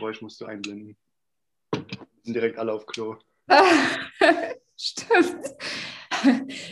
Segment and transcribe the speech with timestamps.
[0.00, 0.96] Geräusch musst du einblenden.
[1.72, 1.84] Wir
[2.22, 3.16] sind direkt alle auf Klo.
[4.76, 5.54] Stimmt.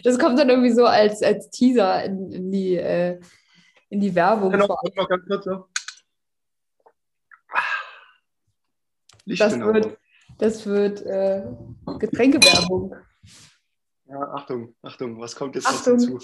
[0.03, 3.21] Das kommt dann irgendwie so als, als Teaser in, in die, äh,
[3.91, 4.51] in die Werbung.
[4.53, 5.69] Ja, noch, noch ganz kurz, ja.
[9.27, 9.99] Das wird,
[10.39, 11.45] das wird äh,
[11.99, 12.95] Getränkewerbung.
[14.07, 15.99] Ja, Achtung, Achtung, was kommt jetzt Achtung.
[15.99, 16.19] dazu?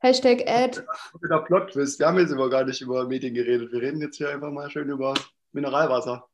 [0.00, 0.82] Hashtag Ad.
[1.22, 3.72] Wir haben jetzt aber gar nicht über Medien geredet.
[3.72, 5.14] Wir reden jetzt hier einfach mal schön über
[5.52, 6.29] Mineralwasser.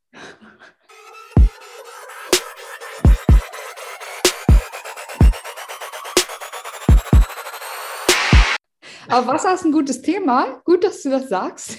[9.09, 10.61] Aber Wasser ist ein gutes Thema.
[10.65, 11.79] Gut, dass du das sagst.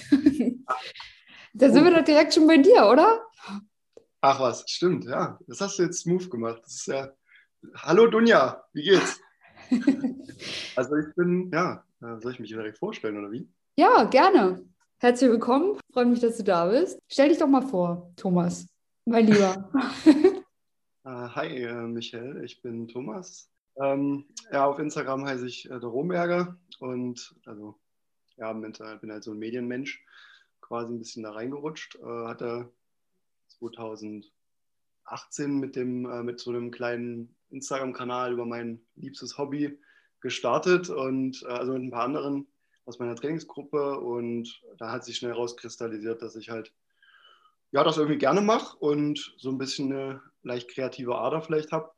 [1.52, 3.22] da sind wir doch direkt schon bei dir, oder?
[4.20, 5.38] Ach was, stimmt, ja.
[5.46, 6.62] Das hast du jetzt smooth gemacht.
[6.64, 7.12] Das ist ja.
[7.76, 9.20] Hallo Dunja, wie geht's?
[10.76, 13.48] also ich bin, ja, soll ich mich direkt vorstellen oder wie?
[13.76, 14.64] Ja, gerne.
[15.00, 15.78] Herzlich willkommen.
[15.92, 16.98] Freue mich, dass du da bist.
[17.06, 18.66] Stell dich doch mal vor, Thomas,
[19.04, 19.70] mein Lieber.
[20.04, 20.42] Uh,
[21.36, 23.48] hi, äh, Michael, ich bin Thomas.
[23.76, 27.78] Ähm, ja, auf Instagram heiße ich äh, der Romberger und also
[28.38, 30.04] ja, bin halt so ein Medienmensch,
[30.60, 31.94] quasi ein bisschen da reingerutscht.
[32.02, 32.72] Äh, hatte
[33.58, 34.30] 2018
[35.60, 39.78] mit dem äh, mit so einem kleinen Instagram-Kanal über mein liebstes Hobby
[40.18, 42.48] gestartet und äh, also mit ein paar anderen
[42.88, 46.72] aus meiner Trainingsgruppe und da hat sich schnell rauskristallisiert, dass ich halt
[47.70, 51.92] ja das irgendwie gerne mache und so ein bisschen eine leicht kreative Ader vielleicht habe.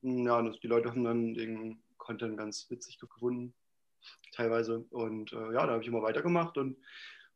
[0.00, 3.54] Ja, die Leute haben dann den Content ganz witzig gefunden,
[4.32, 4.86] teilweise.
[4.88, 6.78] Und äh, ja, da habe ich immer weitergemacht und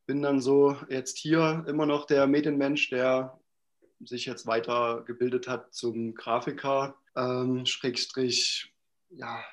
[0.06, 3.38] bin dann so jetzt hier immer noch der Medienmensch, der
[4.00, 8.72] sich jetzt weitergebildet hat zum Grafiker, ähm, Schrägstrich,
[9.10, 9.44] ja,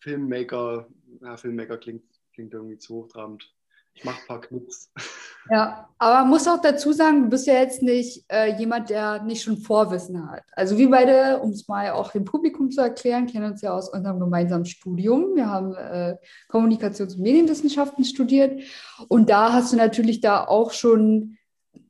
[0.00, 0.88] Filmmaker.
[1.20, 2.04] Ja, Filmmaker klingt,
[2.38, 3.52] klingt irgendwie zu hochtrabend.
[3.94, 4.92] Ich mache ein paar Knips.
[5.50, 9.42] Ja, aber muss auch dazu sagen, du bist ja jetzt nicht äh, jemand, der nicht
[9.42, 10.42] schon Vorwissen hat.
[10.52, 13.88] Also wir beide, um es mal auch dem Publikum zu erklären, kennen uns ja aus
[13.88, 15.36] unserem gemeinsamen Studium.
[15.36, 16.16] Wir haben äh,
[16.50, 18.60] Kommunikations- und Medienwissenschaften studiert
[19.08, 21.38] und da hast du natürlich da auch schon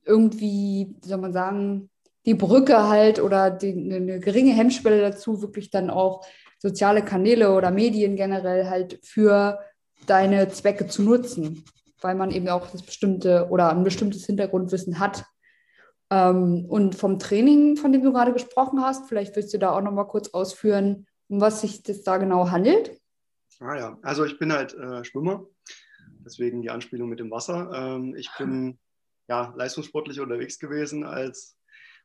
[0.04, 1.90] irgendwie, wie soll man sagen,
[2.26, 6.24] die Brücke halt oder die, eine geringe Hemmschwelle dazu, wirklich dann auch
[6.58, 9.58] soziale Kanäle oder Medien generell halt für
[10.06, 11.64] deine Zwecke zu nutzen,
[12.00, 15.24] weil man eben auch das bestimmte oder ein bestimmtes Hintergrundwissen hat.
[16.10, 19.82] Ähm, und vom Training, von dem du gerade gesprochen hast, vielleicht willst du da auch
[19.82, 22.98] noch mal kurz ausführen, um was sich das da genau handelt.
[23.60, 25.44] Ah ja, also ich bin halt äh, Schwimmer,
[26.24, 27.70] deswegen die Anspielung mit dem Wasser.
[27.74, 28.78] Ähm, ich bin
[29.28, 31.58] ja leistungssportlich unterwegs gewesen als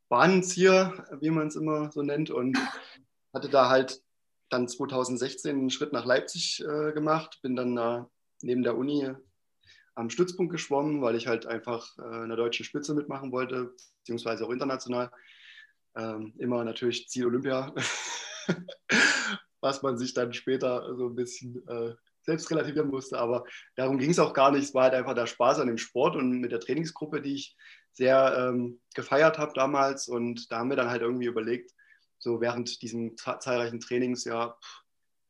[0.09, 2.57] Bahnenzieher, wie man es immer so nennt, und
[3.33, 4.01] hatte da halt
[4.53, 8.03] dann 2016 einen Schritt nach Leipzig äh, gemacht, bin dann äh,
[8.41, 9.11] neben der Uni
[9.95, 14.51] am Stützpunkt geschwommen, weil ich halt einfach äh, eine deutsche Spitze mitmachen wollte, beziehungsweise auch
[14.51, 15.11] international.
[15.95, 17.73] Ähm, immer natürlich Ziel Olympia,
[19.61, 23.19] was man sich dann später so ein bisschen äh, selbst relativieren musste.
[23.19, 24.63] Aber darum ging es auch gar nicht.
[24.63, 27.55] Es war halt einfach der Spaß an dem Sport und mit der Trainingsgruppe, die ich
[27.91, 30.07] sehr ähm, gefeiert habe damals.
[30.07, 31.71] Und da haben wir dann halt irgendwie überlegt,
[32.23, 34.57] so während diesen zahlreichen Trainings, ja,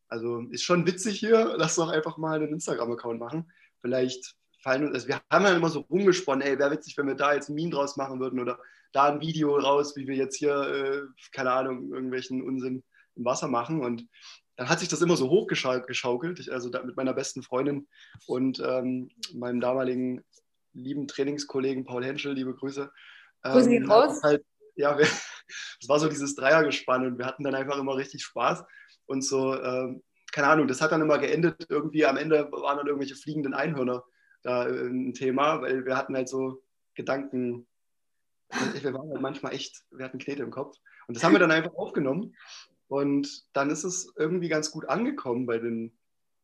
[0.08, 3.52] also ist schon witzig hier, lass doch einfach mal einen Instagram-Account machen.
[3.82, 7.16] Vielleicht fallen uns, also wir haben ja immer so rumgesponnen, ey, wäre witzig, wenn wir
[7.16, 8.60] da jetzt ein Meme draus machen würden oder
[8.92, 12.84] da ein Video raus, wie wir jetzt hier, äh, keine Ahnung, irgendwelchen Unsinn
[13.16, 13.84] im Wasser machen.
[13.84, 14.08] Und
[14.56, 17.88] dann hat sich das immer so hochgeschaukelt, ich, also mit meiner besten Freundin
[18.28, 20.24] und ähm, meinem damaligen
[20.74, 22.92] lieben Trainingskollegen Paul Henschel, liebe Grüße.
[23.42, 24.22] Grüße ähm, raus.
[24.22, 24.96] Halt, ja,
[25.48, 28.64] es war so dieses Dreiergespann und wir hatten dann einfach immer richtig Spaß.
[29.06, 32.88] Und so, ähm, keine Ahnung, das hat dann immer geendet, irgendwie am Ende waren dann
[32.88, 34.04] irgendwelche fliegenden Einhörner
[34.44, 36.64] da äh, ein Thema, weil wir hatten halt so
[36.96, 37.68] Gedanken,
[38.82, 40.78] wir waren halt manchmal echt, wir hatten Knete im Kopf.
[41.08, 42.36] Und das haben wir dann einfach aufgenommen.
[42.88, 45.98] Und dann ist es irgendwie ganz gut angekommen bei, den,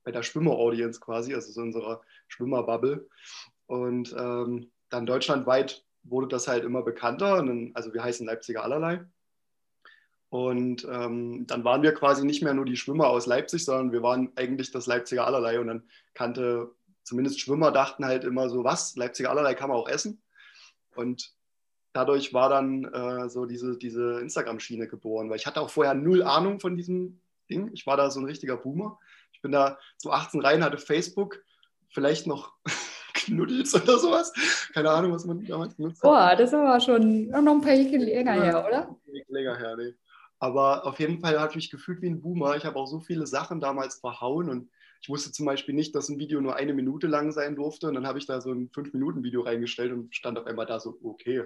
[0.03, 3.07] bei der Schwimmer-Audience quasi, also so unserer Schwimmerbubble.
[3.67, 7.37] Und ähm, dann deutschlandweit wurde das halt immer bekannter.
[7.37, 9.05] Dann, also wir heißen Leipziger allerlei.
[10.29, 14.03] Und ähm, dann waren wir quasi nicht mehr nur die Schwimmer aus Leipzig, sondern wir
[14.03, 15.59] waren eigentlich das Leipziger allerlei.
[15.59, 16.72] Und dann kannte
[17.03, 20.22] zumindest Schwimmer dachten halt immer so, was, Leipziger allerlei kann man auch essen.
[20.96, 21.34] Und
[21.93, 26.22] dadurch war dann äh, so diese, diese Instagram-Schiene geboren, weil ich hatte auch vorher null
[26.22, 27.72] Ahnung von diesem Ding.
[27.73, 28.99] Ich war da so ein richtiger Boomer.
[29.34, 31.43] Ich bin da so 18 rein, hatte Facebook,
[31.90, 32.53] vielleicht noch
[33.25, 34.33] Knuddels oder sowas.
[34.73, 36.09] Keine Ahnung, was man damals genutzt hat.
[36.09, 38.95] Boah, das war schon noch ein paar Jährchen länger her, oder?
[39.27, 39.93] Länger her, nee.
[40.39, 42.55] Aber auf jeden Fall hat mich gefühlt wie ein Boomer.
[42.55, 44.69] Ich habe auch so viele Sachen damals verhauen und
[45.01, 47.87] ich wusste zum Beispiel nicht, dass ein Video nur eine Minute lang sein durfte.
[47.87, 50.97] Und dann habe ich da so ein 5-Minuten-Video reingestellt und stand auf einmal da so,
[51.03, 51.45] okay, äh,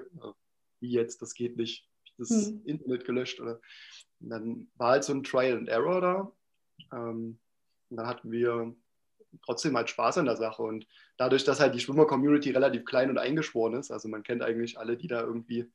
[0.79, 1.87] wie jetzt, das geht nicht,
[2.17, 2.61] das hm.
[2.65, 3.59] Internet gelöscht oder.
[4.19, 6.31] Und dann war halt so ein Trial and Error da.
[6.91, 7.39] Ähm,
[7.89, 8.75] und dann hatten wir
[9.43, 10.61] trotzdem halt Spaß an der Sache.
[10.61, 10.87] Und
[11.17, 14.97] dadurch, dass halt die Schwimmer-Community relativ klein und eingeschworen ist, also man kennt eigentlich alle,
[14.97, 15.71] die da irgendwie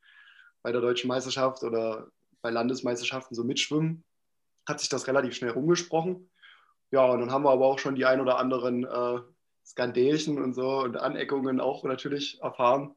[0.63, 2.09] bei der deutschen Meisterschaft oder
[2.43, 4.05] bei Landesmeisterschaften so mitschwimmen,
[4.67, 6.31] hat sich das relativ schnell rumgesprochen.
[6.91, 9.21] Ja, und dann haben wir aber auch schon die ein oder anderen äh,
[9.65, 12.95] Skandälchen und so und Aneckungen auch natürlich erfahren.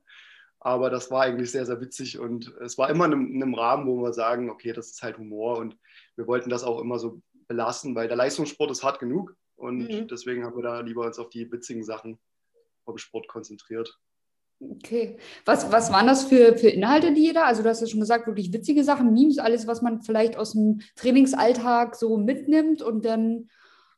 [0.59, 3.55] Aber das war eigentlich sehr, sehr witzig und es war immer in einem, in einem,
[3.55, 5.75] Rahmen, wo wir sagen, okay, das ist halt Humor und
[6.15, 10.07] wir wollten das auch immer so belassen, weil der Leistungssport ist hart genug und mhm.
[10.07, 12.19] deswegen haben wir da lieber uns auf die witzigen Sachen
[12.83, 13.99] vom Sport konzentriert.
[14.59, 15.17] Okay.
[15.45, 17.45] Was, was waren das für, für Inhalte, die jeder?
[17.45, 20.53] Also, du hast ja schon gesagt, wirklich witzige Sachen, Memes, alles, was man vielleicht aus
[20.53, 23.49] dem Trainingsalltag so mitnimmt und dann,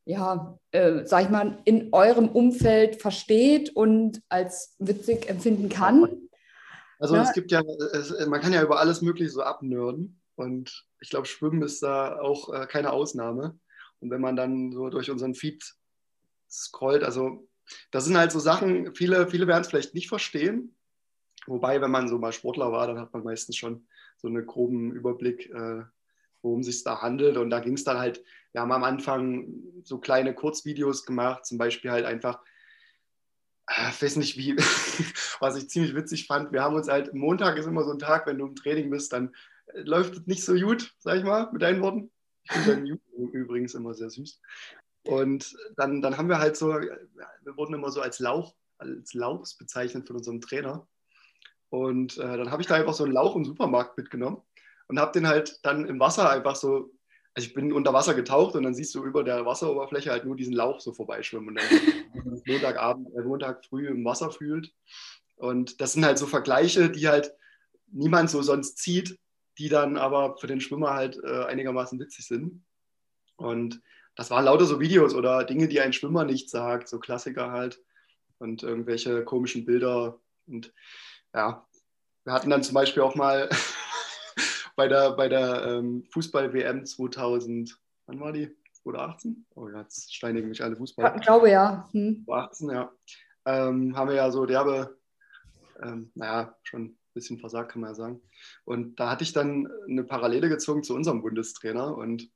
[0.06, 6.30] ja, äh, sag ich mal, in eurem Umfeld versteht und als witzig empfinden kann.
[7.00, 7.24] Also, ja.
[7.24, 7.62] es gibt ja,
[7.94, 12.20] es, man kann ja über alles Mögliche so abnörden und ich glaube, Schwimmen ist da
[12.20, 13.60] auch äh, keine Ausnahme.
[14.04, 15.64] Und wenn man dann so durch unseren Feed
[16.52, 17.48] scrollt, also
[17.90, 20.76] das sind halt so Sachen, viele, viele werden es vielleicht nicht verstehen.
[21.48, 24.92] Wobei, wenn man so mal Sportler war, dann hat man meistens schon so einen groben
[24.92, 25.84] Überblick, äh,
[26.42, 27.38] worum es sich da handelt.
[27.38, 28.22] Und da ging es dann halt,
[28.52, 29.48] wir haben am Anfang
[29.84, 32.42] so kleine Kurzvideos gemacht, zum Beispiel halt einfach,
[33.68, 34.56] äh, ich weiß nicht wie,
[35.40, 36.52] was ich ziemlich witzig fand.
[36.52, 39.14] Wir haben uns halt, Montag ist immer so ein Tag, wenn du im Training bist,
[39.14, 39.34] dann
[39.68, 42.13] äh, läuft es nicht so gut, sag ich mal, mit deinen Worten.
[42.44, 44.40] Ich finde deinen übrigens immer sehr süß.
[45.06, 49.58] Und dann, dann haben wir halt so, wir wurden immer so als Lauch, als Lauchs
[49.58, 50.88] bezeichnet von unserem Trainer.
[51.70, 54.42] Und äh, dann habe ich da einfach so einen Lauch im Supermarkt mitgenommen
[54.88, 56.92] und habe den halt dann im Wasser einfach so,
[57.34, 60.36] also ich bin unter Wasser getaucht und dann siehst du über der Wasseroberfläche halt nur
[60.36, 64.72] diesen Lauch so vorbeischwimmen und dann Montagabend, äh, Montag früh im Wasser fühlt.
[65.36, 67.34] Und das sind halt so Vergleiche, die halt
[67.88, 69.18] niemand so sonst zieht,
[69.58, 72.64] die dann aber für den Schwimmer halt äh, einigermaßen witzig sind.
[73.36, 73.82] Und
[74.16, 77.82] das waren lauter so Videos oder Dinge, die ein Schwimmer nicht sagt, so Klassiker halt
[78.40, 80.20] und irgendwelche komischen Bilder.
[80.48, 80.74] Und
[81.34, 81.68] ja,
[82.24, 83.50] wir hatten dann zum Beispiel auch mal
[84.76, 88.56] bei der, bei der ähm, Fußball-WM 2000, wann war die?
[88.84, 89.46] 2018?
[89.56, 91.14] Oh ja, jetzt steinigen mich alle Fußball.
[91.16, 91.88] Ich glaube ja.
[91.92, 92.24] Hm.
[92.26, 92.92] 2018, ja.
[93.46, 94.98] Ähm, haben wir ja so derbe,
[95.82, 98.22] ähm, naja, schon bisschen versagt, kann man ja sagen.
[98.66, 102.30] Und da hatte ich dann eine Parallele gezogen zu unserem Bundestrainer und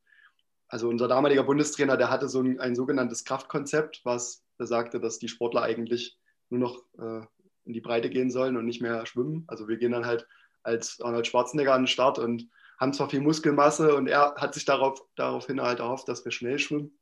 [0.69, 5.29] also unser damaliger Bundestrainer, der hatte so ein, ein sogenanntes Kraftkonzept, was besagte, dass die
[5.29, 6.18] Sportler eigentlich
[6.50, 7.25] nur noch äh,
[7.65, 9.44] in die Breite gehen sollen und nicht mehr schwimmen.
[9.47, 10.27] Also wir gehen dann halt
[10.63, 14.65] als Arnold Schwarzenegger an den Start und haben zwar viel Muskelmasse und er hat sich
[14.65, 16.97] darauf, daraufhin halt erhofft, dass wir schnell schwimmen.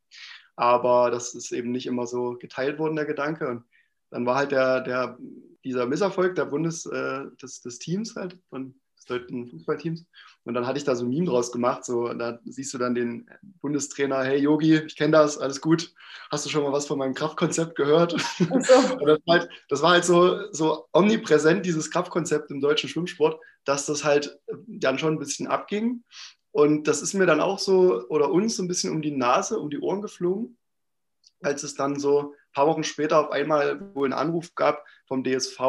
[0.54, 3.48] Aber das ist eben nicht immer so geteilt worden, der Gedanke.
[3.48, 3.64] Und
[4.10, 5.18] dann war halt der, der,
[5.66, 8.74] dieser Misserfolg der Bundes, äh, des, des Teams halt von
[9.06, 10.04] deutschen Fußballteams.
[10.44, 11.84] Und dann hatte ich da so ein Meme draus gemacht.
[11.84, 13.28] So, da siehst du dann den
[13.60, 15.92] Bundestrainer, hey Yogi, ich kenne das, alles gut.
[16.30, 18.12] Hast du schon mal was von meinem Kraftkonzept gehört?
[18.38, 18.44] So.
[18.50, 23.86] das, war halt, das, war halt, so, so omnipräsent, dieses Kraftkonzept im deutschen Schwimmsport, dass
[23.86, 26.04] das halt dann schon ein bisschen abging.
[26.52, 29.58] Und das ist mir dann auch so, oder uns so ein bisschen um die Nase,
[29.58, 30.56] um die Ohren geflogen,
[31.42, 35.60] als es dann so paar Wochen später auf einmal wohl einen Anruf gab vom DSV,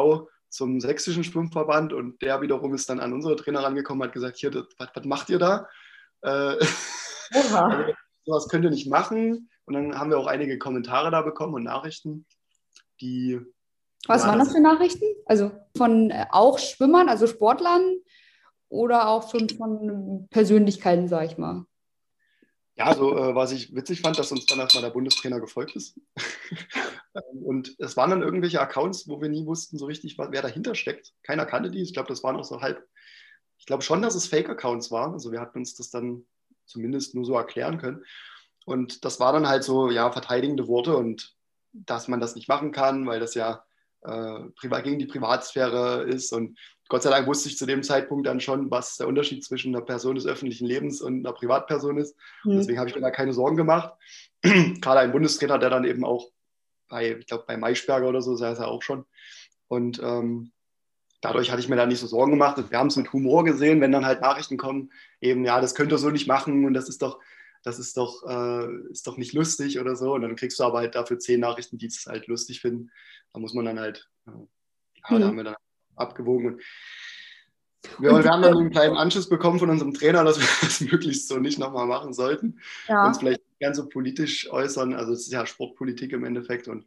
[0.48, 4.38] zum sächsischen Schwimmverband und der wiederum ist dann an unsere Trainer rangekommen und hat gesagt,
[4.38, 5.68] hier, das, was, was, macht ihr da?
[6.22, 6.56] Äh,
[7.30, 7.92] also,
[8.24, 9.50] sowas könnt ihr nicht machen.
[9.66, 12.24] Und dann haben wir auch einige Kommentare da bekommen und Nachrichten,
[13.02, 13.38] die...
[14.06, 15.04] Was waren das für Nachrichten?
[15.26, 17.98] Also von äh, auch Schwimmern, also Sportlern
[18.70, 21.66] oder auch schon von Persönlichkeiten, sag ich mal?
[22.78, 25.98] Ja, also äh, was ich witzig fand, dass uns dann erstmal der Bundestrainer gefolgt ist.
[27.14, 30.74] Ähm, und es waren dann irgendwelche Accounts, wo wir nie wussten so richtig, wer dahinter
[30.74, 31.14] steckt.
[31.22, 31.80] Keiner kannte die.
[31.80, 32.86] Ich glaube, das waren auch so halb.
[33.56, 35.14] Ich glaube schon, dass es Fake-Accounts waren.
[35.14, 36.26] Also wir hatten uns das dann
[36.66, 38.04] zumindest nur so erklären können.
[38.66, 41.34] Und das war dann halt so, ja, verteidigende Worte und
[41.72, 43.64] dass man das nicht machen kann, weil das ja
[44.02, 46.30] äh, gegen die Privatsphäre ist.
[46.34, 49.74] Und Gott sei Dank wusste ich zu dem Zeitpunkt dann schon, was der Unterschied zwischen
[49.74, 52.16] einer Person des öffentlichen Lebens und einer Privatperson ist.
[52.44, 52.56] Mhm.
[52.56, 53.94] Deswegen habe ich mir da keine Sorgen gemacht.
[54.42, 56.30] Gerade ein Bundestrainer, der dann eben auch
[56.88, 59.04] bei, ich glaube, bei Maischberger oder so saß er auch schon.
[59.68, 60.52] Und ähm,
[61.20, 62.70] dadurch hatte ich mir da nicht so Sorgen gemacht.
[62.70, 64.90] Wir haben es mit Humor gesehen, wenn dann halt Nachrichten kommen,
[65.20, 67.20] eben, ja, das könnt ihr so nicht machen und das ist doch,
[67.64, 70.14] das ist doch, äh, ist doch nicht lustig oder so.
[70.14, 72.90] Und dann kriegst du aber halt dafür zehn Nachrichten, die es halt lustig finden.
[73.34, 75.20] Da muss man dann halt, äh, ja, mhm.
[75.20, 75.56] da haben wir dann
[75.98, 76.46] abgewogen.
[76.54, 76.62] Und
[77.98, 81.28] wir, wir, haben dann einen kleinen Anschluss bekommen von unserem Trainer, dass wir das möglichst
[81.28, 82.58] so nicht nochmal machen sollten.
[82.88, 83.06] Ja.
[83.06, 84.94] Uns vielleicht gern so politisch äußern.
[84.94, 86.68] Also es ist ja Sportpolitik im Endeffekt.
[86.68, 86.86] Und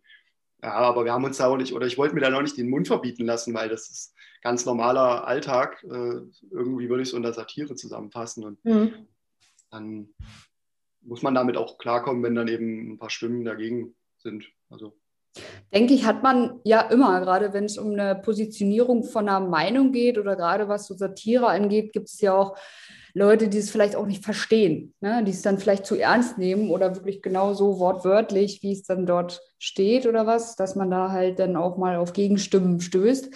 [0.61, 2.57] Ja, aber wir haben uns da auch nicht, oder ich wollte mir da noch nicht
[2.57, 5.83] den Mund verbieten lassen, weil das ist ganz normaler Alltag.
[5.83, 8.43] Äh, irgendwie würde ich es unter Satire zusammenfassen.
[8.43, 9.07] Und mhm.
[9.69, 10.09] dann
[11.01, 14.45] muss man damit auch klarkommen, wenn dann eben ein paar Stimmen dagegen sind.
[14.69, 14.97] Also
[15.73, 19.91] Denke ich, hat man ja immer, gerade wenn es um eine Positionierung von einer Meinung
[19.91, 22.57] geht oder gerade was so Satire angeht, gibt es ja auch
[23.13, 25.23] Leute, die es vielleicht auch nicht verstehen, ne?
[25.23, 29.05] die es dann vielleicht zu ernst nehmen oder wirklich genau so wortwörtlich, wie es dann
[29.05, 33.29] dort steht oder was, dass man da halt dann auch mal auf Gegenstimmen stößt.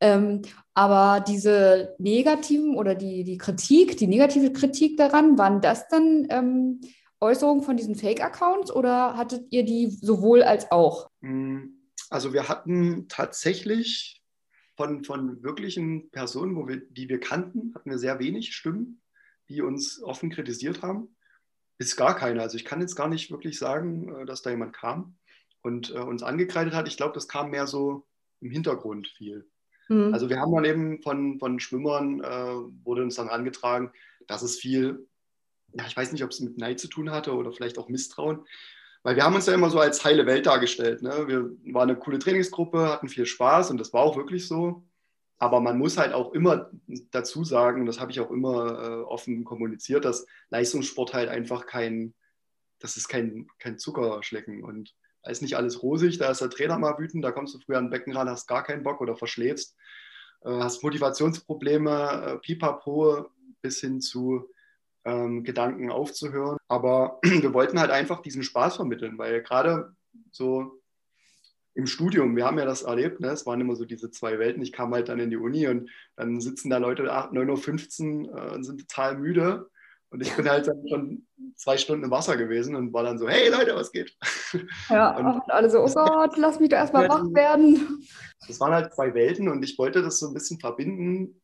[0.00, 0.42] Ähm,
[0.74, 6.80] aber diese negativen oder die, die Kritik, die negative Kritik daran, waren das dann ähm,
[7.20, 11.10] Äußerungen von diesen Fake-Accounts oder hattet ihr die sowohl als auch?
[11.20, 14.22] Hm, also wir hatten tatsächlich
[14.76, 19.02] von, von wirklichen Personen, wo wir, die wir kannten, hatten wir sehr wenig Stimmen,
[19.50, 21.14] die uns offen kritisiert haben.
[21.78, 22.40] Ist gar keine.
[22.40, 25.16] Also ich kann jetzt gar nicht wirklich sagen, äh, dass da jemand kam
[25.62, 26.88] und äh, uns angekreidet hat.
[26.88, 28.06] Ich glaube, das kam mehr so
[28.40, 29.46] im Hintergrund viel.
[29.88, 30.14] Mhm.
[30.14, 33.92] Also wir haben dann eben von, von Schwimmern, äh, wurde uns dann angetragen,
[34.26, 35.06] dass es viel
[35.72, 38.44] ja, ich weiß nicht, ob es mit Neid zu tun hatte oder vielleicht auch Misstrauen.
[39.02, 41.02] Weil wir haben uns ja immer so als heile Welt dargestellt.
[41.02, 41.26] Ne?
[41.26, 44.84] Wir waren eine coole Trainingsgruppe, hatten viel Spaß und das war auch wirklich so.
[45.38, 46.70] Aber man muss halt auch immer
[47.10, 51.64] dazu sagen, und das habe ich auch immer äh, offen kommuniziert, dass Leistungssport halt einfach
[51.64, 52.12] kein,
[52.78, 54.62] das ist kein, kein Zuckerschlecken.
[54.62, 57.58] Und da ist nicht alles rosig, da ist der Trainer mal wütend, da kommst du
[57.58, 59.76] früher an den Becken ran, hast gar keinen Bock oder verschläfst,
[60.42, 63.30] äh, hast Motivationsprobleme, äh, pipapo,
[63.62, 64.46] bis hin zu
[65.04, 66.58] ähm, Gedanken aufzuhören.
[66.68, 69.94] Aber wir wollten halt einfach diesen Spaß vermitteln, weil gerade
[70.30, 70.80] so
[71.74, 73.28] im Studium, wir haben ja das erlebt, ne?
[73.28, 74.62] es waren immer so diese zwei Welten.
[74.62, 78.54] Ich kam halt dann in die Uni und dann sitzen da Leute 9.15 Uhr äh,
[78.54, 79.70] und sind total müde.
[80.12, 81.26] Und ich bin halt dann schon
[81.56, 84.16] zwei Stunden im Wasser gewesen und war dann so, hey Leute, was geht?
[84.88, 88.04] Ja, und, und alle so, oh Gott, lass mich doch erstmal wach werden.
[88.48, 91.40] Das waren halt zwei Welten und ich wollte das so ein bisschen verbinden,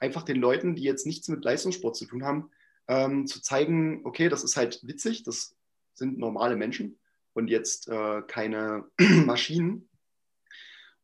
[0.00, 2.50] einfach den Leuten, die jetzt nichts mit Leistungssport zu tun haben,
[2.88, 5.54] ähm, zu zeigen, okay, das ist halt witzig, das
[5.94, 6.98] sind normale Menschen
[7.34, 9.88] und jetzt äh, keine Maschinen.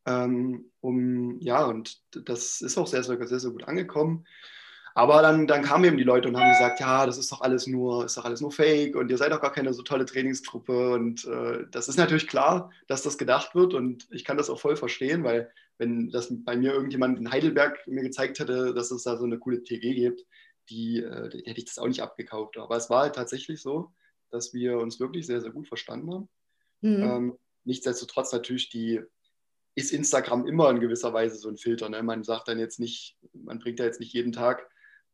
[0.06, 4.26] Ähm, um, ja, und das ist auch sehr, sehr, sehr, sehr gut angekommen.
[4.96, 7.66] Aber dann, dann kamen eben die Leute und haben gesagt, ja, das ist doch alles
[7.66, 10.90] nur, ist doch alles nur Fake und ihr seid doch gar keine so tolle Trainingsgruppe.
[10.92, 14.60] Und äh, das ist natürlich klar, dass das gedacht wird und ich kann das auch
[14.60, 19.02] voll verstehen, weil wenn das bei mir irgendjemand in Heidelberg mir gezeigt hätte, dass es
[19.02, 20.24] da so eine coole TG gibt,
[20.68, 22.56] die, äh, die hätte ich das auch nicht abgekauft.
[22.58, 23.92] Aber es war halt tatsächlich so,
[24.30, 26.28] dass wir uns wirklich sehr, sehr gut verstanden haben.
[26.80, 27.02] Mhm.
[27.02, 29.00] Ähm, nichtsdestotrotz natürlich die,
[29.74, 31.88] ist Instagram immer in gewisser Weise so ein Filter.
[31.88, 32.02] Ne?
[32.02, 34.68] Man sagt dann jetzt nicht, man bringt da jetzt nicht jeden Tag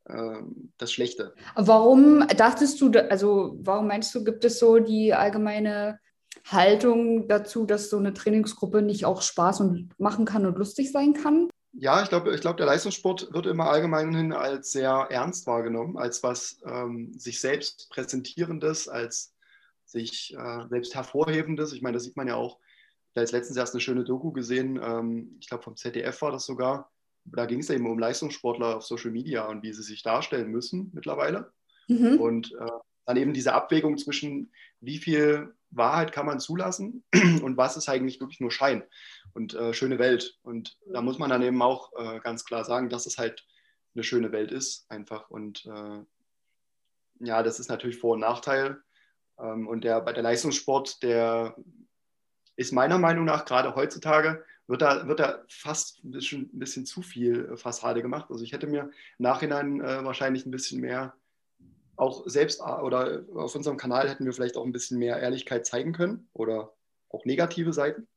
[0.08, 1.34] ähm, das Schlechte.
[1.56, 5.98] Warum dachtest du, also warum meinst du, gibt es so die allgemeine
[6.46, 11.14] Haltung dazu, dass so eine Trainingsgruppe nicht auch Spaß und machen kann und lustig sein
[11.14, 11.48] kann?
[11.72, 16.22] Ja, ich glaube, ich glaub, der Leistungssport wird immer allgemein als sehr ernst wahrgenommen, als
[16.22, 19.34] was ähm, sich selbst präsentierendes, als
[19.84, 21.72] sich äh, selbst hervorhebendes.
[21.72, 22.58] Ich meine, das sieht man ja auch.
[23.10, 26.32] Ich habe jetzt letztens erst eine schöne Doku gesehen, ähm, ich glaube vom ZDF war
[26.32, 26.90] das sogar.
[27.24, 30.90] Da ging es eben um Leistungssportler auf Social Media und wie sie sich darstellen müssen
[30.92, 31.52] mittlerweile.
[31.88, 32.20] Mhm.
[32.20, 32.68] Und äh,
[33.10, 37.04] dann eben diese Abwägung zwischen, wie viel Wahrheit kann man zulassen
[37.42, 38.82] und was ist eigentlich wirklich nur Schein
[39.34, 40.38] und äh, schöne Welt.
[40.42, 43.46] Und da muss man dann eben auch äh, ganz klar sagen, dass es halt
[43.94, 45.30] eine schöne Welt ist, einfach.
[45.30, 46.04] Und äh,
[47.24, 48.80] ja, das ist natürlich Vor- und Nachteil.
[49.38, 51.56] Ähm, und der, bei der Leistungssport, der
[52.56, 56.86] ist meiner Meinung nach gerade heutzutage, wird da, wird da fast ein bisschen, ein bisschen
[56.86, 58.26] zu viel Fassade gemacht.
[58.30, 61.14] Also ich hätte mir im Nachhinein äh, wahrscheinlich ein bisschen mehr
[62.00, 65.92] auch selbst oder auf unserem Kanal hätten wir vielleicht auch ein bisschen mehr Ehrlichkeit zeigen
[65.92, 66.72] können oder
[67.10, 68.08] auch negative Seiten.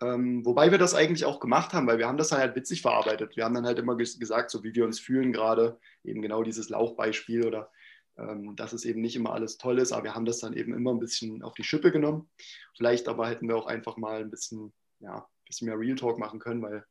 [0.00, 2.82] Ähm, wobei wir das eigentlich auch gemacht haben, weil wir haben das dann halt witzig
[2.82, 3.36] verarbeitet.
[3.36, 6.68] Wir haben dann halt immer gesagt, so wie wir uns fühlen gerade, eben genau dieses
[6.68, 7.70] Lauchbeispiel oder
[8.18, 10.74] ähm, dass es eben nicht immer alles toll ist, aber wir haben das dann eben
[10.74, 12.28] immer ein bisschen auf die Schippe genommen.
[12.76, 16.18] Vielleicht aber hätten wir auch einfach mal ein bisschen, ja, ein bisschen mehr Real Talk
[16.18, 16.84] machen können, weil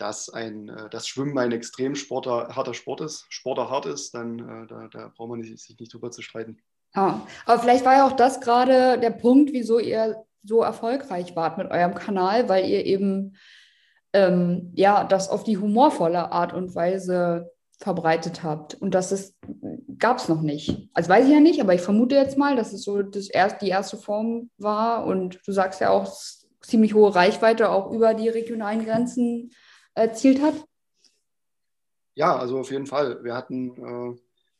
[0.00, 4.38] dass ein, äh, das Schwimmen ein extrem sporter, harter Sport ist, Sporter hart ist, dann
[4.38, 6.58] äh, da, da braucht man sich nicht drüber zu streiten.
[6.94, 11.58] Ja, aber vielleicht war ja auch das gerade der Punkt, wieso ihr so erfolgreich wart
[11.58, 13.36] mit eurem Kanal, weil ihr eben
[14.12, 18.74] ähm, ja das auf die humorvolle Art und Weise verbreitet habt.
[18.74, 19.34] Und das
[19.98, 20.88] gab es noch nicht.
[20.92, 23.62] Also weiß ich ja nicht, aber ich vermute jetzt mal, dass es so das erst,
[23.62, 25.06] die erste Form war.
[25.06, 26.10] Und du sagst ja auch,
[26.62, 29.50] ziemlich hohe Reichweite auch über die regionalen Grenzen
[29.94, 30.54] erzielt hat?
[32.14, 33.22] Ja, also auf jeden Fall.
[33.24, 34.18] Wir hatten äh,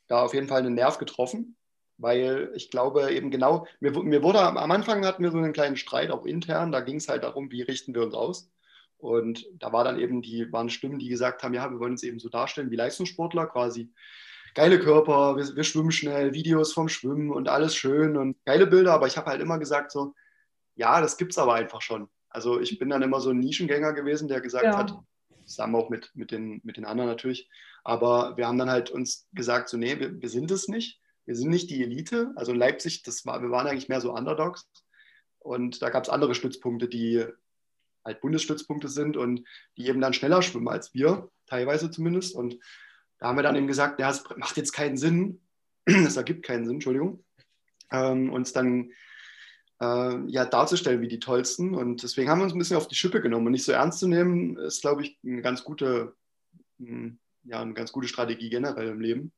[0.08, 1.56] da auf jeden Fall einen Nerv getroffen.
[2.00, 5.76] weil ich glaube eben genau, mir, mir wurde am Anfang hatten wir so einen kleinen
[5.76, 8.50] Streit, auch intern, da ging es halt darum, wie richten wir uns aus.
[8.96, 12.02] Und da war dann eben die, waren Stimmen, die gesagt haben, ja, wir wollen uns
[12.02, 13.92] eben so darstellen wie Leistungssportler, quasi
[14.54, 18.92] geile Körper, wir, wir schwimmen schnell, Videos vom Schwimmen und alles schön und geile Bilder,
[18.92, 20.14] aber ich habe halt immer gesagt so,
[20.76, 22.08] ja, das gibt es aber einfach schon.
[22.30, 24.76] Also ich bin dann immer so ein Nischengänger gewesen, der gesagt ja.
[24.76, 24.94] hat,
[25.50, 27.48] zusammen auch mit, mit, den, mit den anderen natürlich,
[27.84, 31.34] aber wir haben dann halt uns gesagt, so nee, wir, wir sind es nicht, wir
[31.36, 32.32] sind nicht die Elite.
[32.36, 34.68] Also in Leipzig, das war, wir waren eigentlich mehr so Underdogs.
[35.38, 37.24] Und da gab es andere Stützpunkte, die
[38.04, 39.44] halt Bundesstützpunkte sind und
[39.76, 42.34] die eben dann schneller schwimmen als wir, teilweise zumindest.
[42.34, 42.58] Und
[43.18, 45.40] da haben wir dann eben gesagt, ja, es macht jetzt keinen Sinn,
[45.84, 47.24] es ergibt keinen Sinn, Entschuldigung,
[47.90, 48.90] ähm, uns dann
[49.80, 51.74] äh, ja, darzustellen wie die Tollsten.
[51.74, 53.46] Und deswegen haben wir uns ein bisschen auf die Schippe genommen.
[53.46, 56.14] Und nicht so ernst zu nehmen, ist, glaube ich, eine ganz gute,
[56.78, 59.32] hm, ja, eine ganz gute Strategie generell im Leben.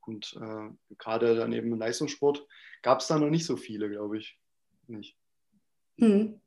[0.00, 2.46] Und äh, gerade dann eben im Leistungssport
[2.82, 4.38] gab es da noch nicht so viele, glaube ich.
[4.86, 5.16] Nicht.
[5.98, 6.40] Hm.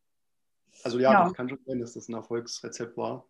[0.84, 3.28] Also ja, ja, das kann schon sein, dass das ein Erfolgsrezept war.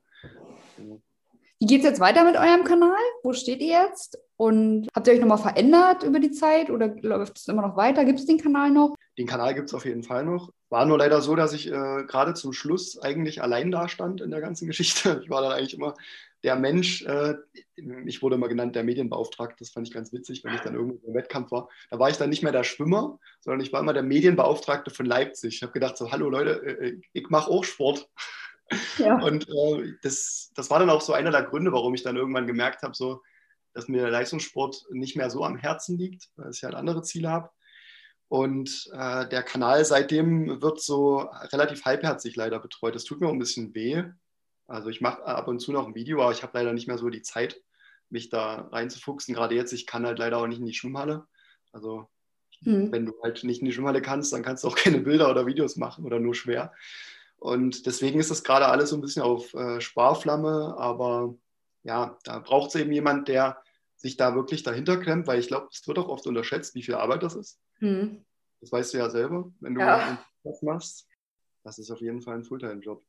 [0.78, 3.00] Wie geht es jetzt weiter mit eurem Kanal?
[3.24, 4.20] Wo steht ihr jetzt?
[4.38, 8.06] Und habt ihr euch nochmal verändert über die Zeit oder läuft es immer noch weiter?
[8.06, 8.96] Gibt es den Kanal noch?
[9.20, 10.54] Den Kanal gibt es auf jeden Fall noch.
[10.70, 14.32] War nur leider so, dass ich äh, gerade zum Schluss eigentlich allein da stand in
[14.32, 15.20] der ganzen Geschichte.
[15.22, 15.94] Ich war dann eigentlich immer
[16.42, 17.36] der Mensch, äh,
[18.06, 21.06] ich wurde immer genannt der Medienbeauftragte, das fand ich ganz witzig, wenn ich dann irgendwo
[21.06, 21.68] im Wettkampf war.
[21.90, 25.06] Da war ich dann nicht mehr der Schwimmer, sondern ich war immer der Medienbeauftragte von
[25.06, 25.56] Leipzig.
[25.56, 28.08] Ich habe gedacht so, hallo Leute, äh, äh ich mache auch Sport.
[29.00, 29.20] Ja.
[29.22, 32.48] Und äh, das, das war dann auch so einer der Gründe, warum ich dann irgendwann
[32.48, 33.22] gemerkt habe, so,
[33.74, 37.30] dass mir der Leistungssport nicht mehr so am Herzen liegt, weil ich halt andere Ziele
[37.30, 37.50] habe.
[38.30, 42.94] Und äh, der Kanal seitdem wird so relativ halbherzig leider betreut.
[42.94, 44.04] Das tut mir auch ein bisschen weh.
[44.68, 47.00] Also ich mache ab und zu noch ein Video, aber ich habe leider nicht mehr
[47.00, 47.60] so die Zeit,
[48.10, 49.34] mich da reinzufuchsen.
[49.34, 51.26] Gerade jetzt, ich kann halt leider auch nicht in die Schwimmhalle.
[51.72, 52.08] Also
[52.64, 52.92] hm.
[52.92, 55.48] wenn du halt nicht in die Schwimmhalle kannst, dann kannst du auch keine Bilder oder
[55.48, 56.72] Videos machen oder nur schwer.
[57.38, 61.34] Und deswegen ist das gerade alles so ein bisschen auf äh, Sparflamme, aber
[61.84, 63.58] ja, da braucht es eben jemand, der
[64.00, 66.96] sich da wirklich dahinter klemmt, weil ich glaube, es wird auch oft unterschätzt, wie viel
[66.96, 67.60] Arbeit das ist.
[67.80, 68.26] Mhm.
[68.62, 70.24] Das weißt du ja selber, wenn du ja.
[70.44, 71.08] das machst.
[71.64, 73.04] Das ist auf jeden Fall ein Fulltime-Job.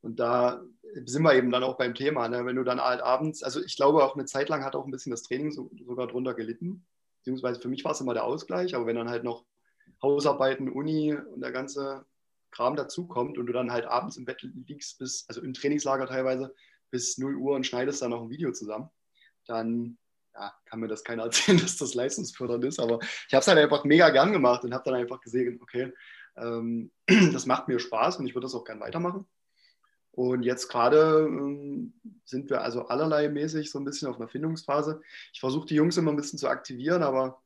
[0.00, 0.60] Und da
[1.04, 2.44] sind wir eben dann auch beim Thema, ne?
[2.44, 4.90] wenn du dann halt abends, also ich glaube auch eine Zeit lang hat auch ein
[4.90, 6.84] bisschen das Training so, sogar drunter gelitten.
[7.18, 9.44] Beziehungsweise für mich war es immer der Ausgleich, aber wenn dann halt noch
[10.02, 12.04] Hausarbeiten, Uni und der ganze
[12.50, 16.52] Kram dazukommt und du dann halt abends im Bett liegst, bis, also im Trainingslager teilweise,
[16.90, 18.90] bis 0 Uhr und schneidest dann noch ein Video zusammen,
[19.46, 19.96] dann
[20.34, 22.80] ja, kann mir das keiner erzählen, dass das leistungsfördernd ist.
[22.80, 25.92] Aber ich habe es halt einfach mega gern gemacht und habe dann einfach gesehen, okay,
[26.36, 26.90] ähm,
[27.32, 29.26] das macht mir Spaß und ich würde das auch gern weitermachen.
[30.12, 31.94] Und jetzt gerade ähm,
[32.26, 35.00] sind wir also allerlei mäßig so ein bisschen auf einer Findungsphase.
[35.32, 37.42] Ich versuche die Jungs immer ein bisschen zu aktivieren, aber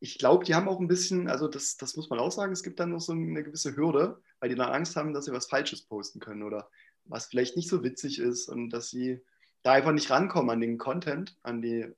[0.00, 2.62] ich glaube, die haben auch ein bisschen, also das, das muss man auch sagen, es
[2.62, 5.48] gibt dann noch so eine gewisse Hürde, weil die dann Angst haben, dass sie was
[5.48, 6.70] Falsches posten können oder
[7.04, 9.20] was vielleicht nicht so witzig ist und dass sie
[9.62, 11.92] da einfach nicht rankommen an den Content, an die,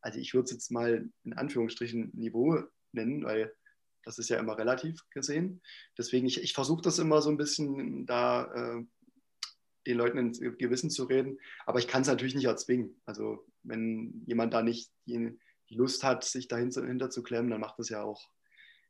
[0.00, 3.52] also ich würde es jetzt mal in Anführungsstrichen Niveau nennen, weil
[4.04, 5.60] das ist ja immer relativ gesehen.
[5.96, 8.84] Deswegen, ich, ich versuche das immer so ein bisschen da äh,
[9.86, 13.00] den Leuten ins Gewissen zu reden, aber ich kann es natürlich nicht erzwingen.
[13.06, 17.78] Also wenn jemand da nicht die, die Lust hat, sich dahinter zu klemmen, dann macht
[17.78, 18.28] das ja auch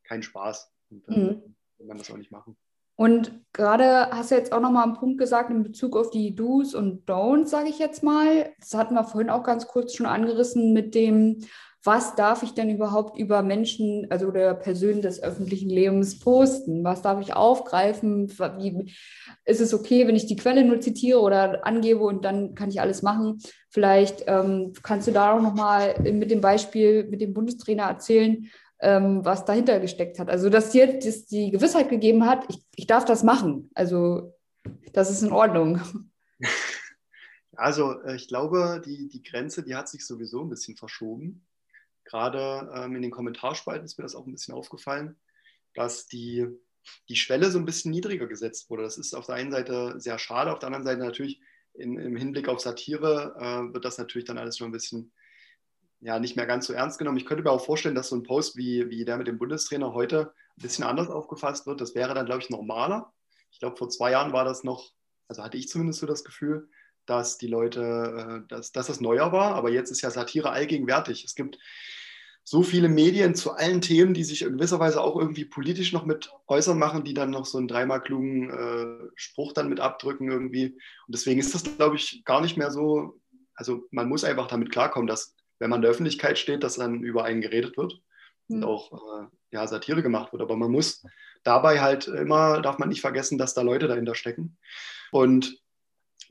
[0.05, 0.71] keinen Spaß.
[0.91, 1.57] Und dann mhm.
[1.79, 2.57] kann man das auch nicht machen.
[2.99, 6.75] Und gerade hast du jetzt auch nochmal einen Punkt gesagt in Bezug auf die Do's
[6.75, 8.51] und Don'ts, sage ich jetzt mal.
[8.59, 11.39] Das hatten wir vorhin auch ganz kurz schon angerissen mit dem,
[11.85, 16.83] was darf ich denn überhaupt über Menschen, also oder Personen des öffentlichen Lebens posten?
[16.83, 18.29] Was darf ich aufgreifen?
[18.59, 18.93] Wie,
[19.45, 22.81] ist es okay, wenn ich die Quelle nur zitiere oder angebe und dann kann ich
[22.81, 23.39] alles machen?
[23.71, 28.49] Vielleicht ähm, kannst du da auch nochmal mit dem Beispiel mit dem Bundestrainer erzählen,
[28.81, 30.31] ähm, was dahinter gesteckt hat.
[30.31, 33.71] Also, dass dir das die Gewissheit gegeben hat, ich, ich darf das machen.
[33.75, 34.35] Also,
[34.93, 35.81] das ist in Ordnung.
[37.59, 41.45] Also, äh, ich glaube, die, die Grenze, die hat sich sowieso ein bisschen verschoben.
[42.05, 45.19] Gerade ähm, in den Kommentarspalten ist mir das auch ein bisschen aufgefallen,
[45.75, 46.47] dass die,
[47.09, 48.85] die Schwelle so ein bisschen niedriger gesetzt wurde.
[48.85, 51.41] Das ist auf der einen Seite sehr schade, auf der anderen Seite natürlich
[51.75, 55.13] in, im Hinblick auf Satire äh, wird das natürlich dann alles schon ein bisschen
[56.01, 57.19] ja, nicht mehr ganz so ernst genommen.
[57.19, 59.95] Ich könnte mir auch vorstellen, dass so ein Post wie, wie der mit dem Bundestrainer
[59.95, 61.81] heute ein bisschen anders aufgefasst wird.
[61.81, 63.13] Das wäre dann, glaube ich, normaler.
[63.51, 64.93] Ich glaube, vor zwei Jahren war das noch,
[65.27, 66.69] also hatte ich zumindest so das Gefühl,
[67.07, 69.55] dass die Leute, äh, dass, dass das neuer war.
[69.55, 71.25] Aber jetzt ist ja Satire allgegenwärtig.
[71.25, 71.59] Es gibt
[72.45, 76.07] so viele Medien zu allen Themen, die sich in gewisser Weise auch irgendwie politisch noch
[76.07, 80.31] mit äußern machen, die dann noch so einen dreimal klugen äh, Spruch dann mit abdrücken
[80.31, 80.69] irgendwie.
[80.69, 83.21] Und deswegen ist das, glaube ich, gar nicht mehr so.
[83.55, 87.03] Also man muss einfach damit klarkommen, dass wenn man in der Öffentlichkeit steht, dass dann
[87.03, 88.01] über einen geredet wird.
[88.49, 90.43] und auch äh, ja, Satire gemacht wird.
[90.43, 91.05] Aber man muss
[91.43, 94.57] dabei halt immer, darf man nicht vergessen, dass da Leute dahinter stecken.
[95.11, 95.61] Und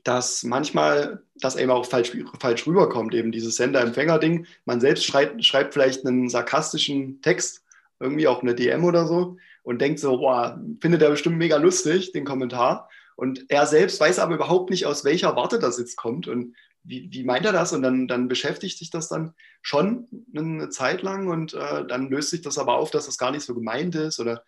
[0.04, 4.46] dass manchmal das eben auch falsch, falsch rüberkommt, eben dieses Sender-Empfänger-Ding.
[4.64, 7.64] Man selbst schreibt, schreibt vielleicht einen sarkastischen Text,
[8.00, 12.12] irgendwie auch eine DM oder so, und denkt so, boah, findet er bestimmt mega lustig,
[12.12, 12.88] den Kommentar.
[13.16, 17.08] Und er selbst weiß aber überhaupt nicht, aus welcher Warte das jetzt kommt und wie,
[17.12, 17.72] wie meint er das?
[17.72, 22.30] Und dann, dann beschäftigt sich das dann schon eine Zeit lang und äh, dann löst
[22.30, 24.42] sich das aber auf, dass das gar nicht so gemeint ist oder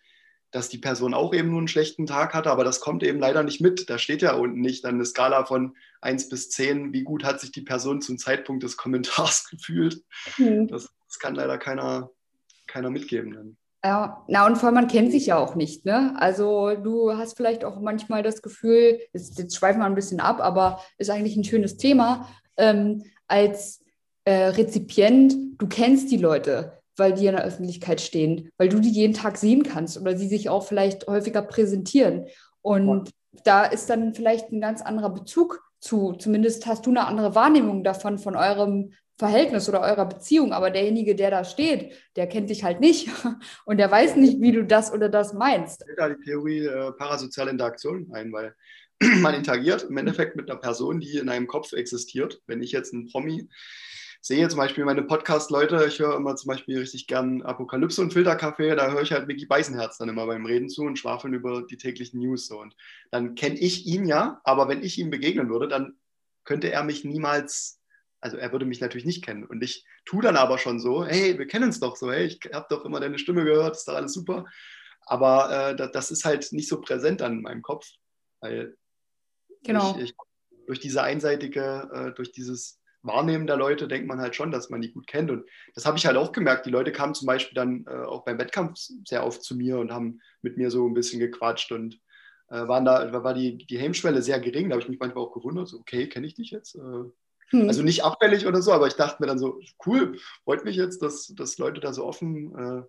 [0.51, 3.41] dass die Person auch eben nur einen schlechten Tag hatte, aber das kommt eben leider
[3.43, 3.89] nicht mit.
[3.89, 7.39] Da steht ja unten nicht dann eine Skala von 1 bis 10, wie gut hat
[7.39, 10.03] sich die Person zum Zeitpunkt des Kommentars gefühlt.
[10.37, 10.67] Mhm.
[10.67, 12.11] Das, das, kann leider keiner,
[12.67, 13.33] keiner mitgeben.
[13.33, 13.57] Dann.
[13.83, 15.85] Ja, na und vor allem, man kennt sich ja auch nicht.
[15.85, 16.13] Ne?
[16.17, 20.39] Also du hast vielleicht auch manchmal das Gefühl, jetzt, jetzt schweifen wir ein bisschen ab,
[20.39, 23.83] aber ist eigentlich ein schönes Thema, ähm, als
[24.25, 28.89] äh, Rezipient, du kennst die Leute weil die in der Öffentlichkeit stehen, weil du die
[28.89, 32.27] jeden Tag sehen kannst oder sie sich auch vielleicht häufiger präsentieren.
[32.61, 33.41] Und ja.
[33.43, 36.13] da ist dann vielleicht ein ganz anderer Bezug zu.
[36.13, 38.91] Zumindest hast du eine andere Wahrnehmung davon, von eurem
[39.21, 40.51] Verhältnis oder eurer Beziehung.
[40.51, 43.07] Aber derjenige, der da steht, der kennt dich halt nicht
[43.65, 45.85] und der weiß nicht, wie du das oder das meinst.
[45.95, 48.55] Da die Theorie äh, parasoziale Interaktion ein, weil
[49.21, 52.41] man interagiert im Endeffekt mit einer Person, die in einem Kopf existiert.
[52.47, 53.47] Wenn ich jetzt einen Promi
[54.21, 58.75] sehe zum Beispiel meine Podcast-Leute, ich höre immer zum Beispiel richtig gern Apokalypse und Filterkaffee,
[58.75, 61.77] da höre ich halt Mickey Beißenherz dann immer beim Reden zu und schwafeln über die
[61.77, 62.59] täglichen News so.
[62.59, 62.75] Und
[63.11, 65.95] dann kenne ich ihn ja, aber wenn ich ihm begegnen würde, dann
[66.43, 67.80] könnte er mich niemals,
[68.21, 69.43] also er würde mich natürlich nicht kennen.
[69.43, 72.39] Und ich tue dann aber schon so, hey, wir kennen uns doch so, hey, ich
[72.53, 74.45] habe doch immer deine Stimme gehört, ist doch alles super.
[75.01, 77.87] Aber äh, das ist halt nicht so präsent dann in meinem Kopf,
[78.39, 78.77] weil
[79.63, 79.95] genau.
[79.97, 80.15] ich, ich
[80.67, 84.81] durch diese einseitige, äh, durch dieses Wahrnehmen der Leute denkt man halt schon, dass man
[84.81, 85.31] die gut kennt.
[85.31, 86.67] Und das habe ich halt auch gemerkt.
[86.67, 89.91] Die Leute kamen zum Beispiel dann äh, auch beim Wettkampf sehr oft zu mir und
[89.91, 91.99] haben mit mir so ein bisschen gequatscht und
[92.49, 94.69] äh, waren da, war die, die Hemmschwelle sehr gering.
[94.69, 96.77] Da habe ich mich manchmal auch gewundert, so, okay, kenne ich dich jetzt?
[97.51, 97.67] Hm.
[97.67, 101.01] Also nicht abfällig oder so, aber ich dachte mir dann so, cool, freut mich jetzt,
[101.01, 102.83] dass, dass Leute da so offen äh,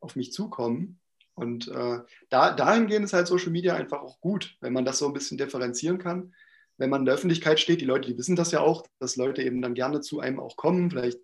[0.00, 0.98] auf mich zukommen.
[1.34, 1.98] Und äh,
[2.30, 5.36] da, dahingehend ist halt Social Media einfach auch gut, wenn man das so ein bisschen
[5.36, 6.32] differenzieren kann
[6.76, 9.42] wenn man in der Öffentlichkeit steht, die Leute, die wissen das ja auch, dass Leute
[9.42, 11.18] eben dann gerne zu einem auch kommen, vielleicht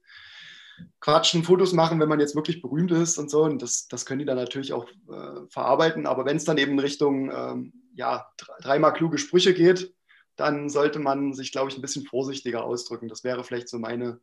[1.01, 3.43] quatschen, Fotos machen, wenn man jetzt wirklich berühmt ist und so.
[3.43, 6.07] Und das, das können die dann natürlich auch äh, verarbeiten.
[6.07, 8.31] Aber wenn es dann eben in Richtung ähm, ja,
[8.63, 9.93] dreimal kluge Sprüche geht,
[10.37, 13.09] dann sollte man sich, glaube ich, ein bisschen vorsichtiger ausdrücken.
[13.09, 14.21] Das wäre vielleicht so meine.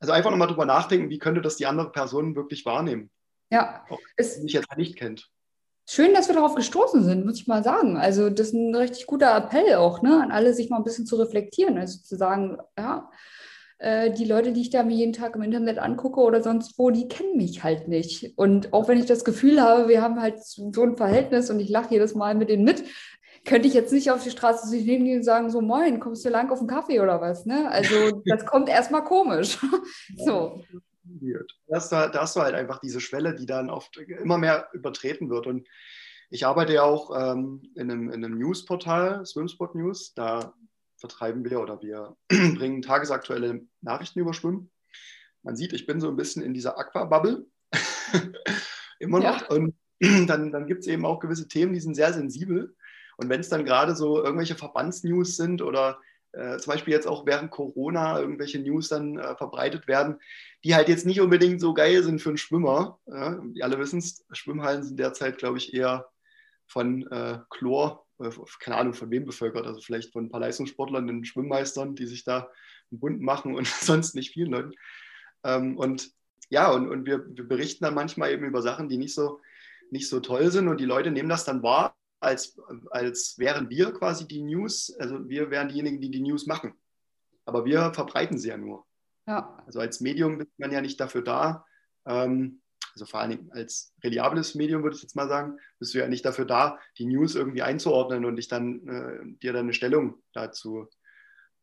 [0.00, 3.10] Also einfach nochmal drüber nachdenken, wie könnte das die andere Person wirklich wahrnehmen?
[3.50, 3.84] Ja.
[3.88, 5.30] Auch, wenn mich jetzt nicht kennt.
[5.90, 7.96] Schön, dass wir darauf gestoßen sind, muss ich mal sagen.
[7.96, 11.06] Also das ist ein richtig guter Appell auch, ne, an alle, sich mal ein bisschen
[11.06, 11.78] zu reflektieren.
[11.78, 13.10] Also zu sagen, ja,
[13.78, 16.90] äh, die Leute, die ich da mir jeden Tag im Internet angucke oder sonst wo,
[16.90, 18.36] die kennen mich halt nicht.
[18.36, 21.70] Und auch wenn ich das Gefühl habe, wir haben halt so ein Verhältnis und ich
[21.70, 22.84] lache jedes Mal mit denen mit,
[23.44, 26.28] könnte ich jetzt nicht auf die Straße sich nehmen und sagen, so moin, kommst du
[26.28, 27.46] lang auf einen Kaffee oder was?
[27.46, 27.70] Ne?
[27.70, 29.58] Also das kommt erstmal komisch.
[30.16, 30.62] so.
[31.66, 34.68] Da hast, du, da hast du halt einfach diese Schwelle, die dann oft immer mehr
[34.72, 35.46] übertreten wird.
[35.46, 35.66] Und
[36.30, 40.12] ich arbeite ja auch ähm, in einem, in einem Newsportal, Swimspot News.
[40.14, 40.52] Da
[40.98, 44.70] vertreiben wir oder wir bringen tagesaktuelle Nachrichten über Schwimmen.
[45.42, 47.46] Man sieht, ich bin so ein bisschen in dieser Aquabubble.
[48.98, 49.42] immer noch.
[49.42, 49.48] Ja.
[49.48, 49.74] Und
[50.28, 52.76] dann, dann gibt es eben auch gewisse Themen, die sind sehr sensibel.
[53.18, 55.98] Und wenn es dann gerade so irgendwelche Verbandsnews sind oder
[56.32, 60.20] äh, zum Beispiel jetzt auch während Corona irgendwelche News dann äh, verbreitet werden,
[60.64, 62.98] die halt jetzt nicht unbedingt so geil sind für einen Schwimmer.
[63.06, 66.08] Ja, alle wissen es, Schwimmhallen sind derzeit, glaube ich, eher
[66.66, 71.06] von äh, Chlor, äh, keine Ahnung von wem bevölkert, also vielleicht von ein paar Leistungssportlern,
[71.06, 72.50] den Schwimmmeistern, die sich da
[72.90, 74.72] einen Bund machen und sonst nicht vielen Leuten.
[75.44, 76.10] Ähm, und
[76.50, 79.40] ja, und, und wir, wir berichten dann manchmal eben über Sachen, die nicht so,
[79.90, 82.58] nicht so toll sind und die Leute nehmen das dann wahr als,
[82.90, 86.74] als wären wir quasi die News, also wir wären diejenigen, die die News machen.
[87.44, 88.86] Aber wir verbreiten sie ja nur.
[89.26, 89.62] Ja.
[89.66, 91.64] Also als Medium ist man ja nicht dafür da,
[92.06, 92.60] ähm,
[92.94, 96.08] also vor allen Dingen als reliables Medium würde ich jetzt mal sagen, bist du ja
[96.08, 100.20] nicht dafür da, die News irgendwie einzuordnen und dich dann, äh, dir dann eine Stellung
[100.32, 100.88] dazu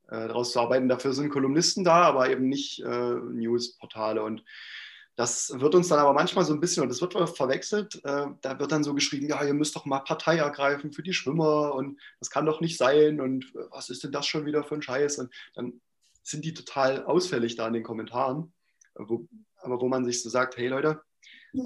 [0.07, 0.87] äh, daraus zu arbeiten.
[0.87, 4.23] Dafür sind Kolumnisten da, aber eben nicht äh, Newsportale.
[4.23, 4.43] Und
[5.15, 8.59] das wird uns dann aber manchmal so ein bisschen, und das wird verwechselt, äh, da
[8.59, 11.99] wird dann so geschrieben, ja, ihr müsst doch mal Partei ergreifen für die Schwimmer und
[12.19, 14.81] das kann doch nicht sein und äh, was ist denn das schon wieder für ein
[14.81, 15.19] Scheiß?
[15.19, 15.81] Und dann
[16.21, 18.53] sind die total ausfällig da in den Kommentaren,
[18.95, 21.01] wo, aber wo man sich so sagt, hey Leute,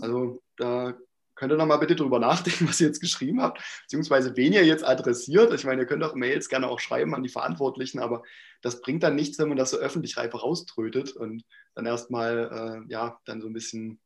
[0.02, 0.94] also da
[1.40, 4.66] könnt ihr noch mal bitte drüber nachdenken, was ihr jetzt geschrieben habt, beziehungsweise wen ihr
[4.66, 5.54] jetzt adressiert.
[5.54, 8.24] Ich meine, ihr könnt auch Mails gerne auch schreiben an die Verantwortlichen, aber
[8.62, 12.92] das bringt dann nichts, wenn man das so öffentlich einfach rauströtet und dann erstmal, äh,
[12.92, 14.02] ja, dann so ein bisschen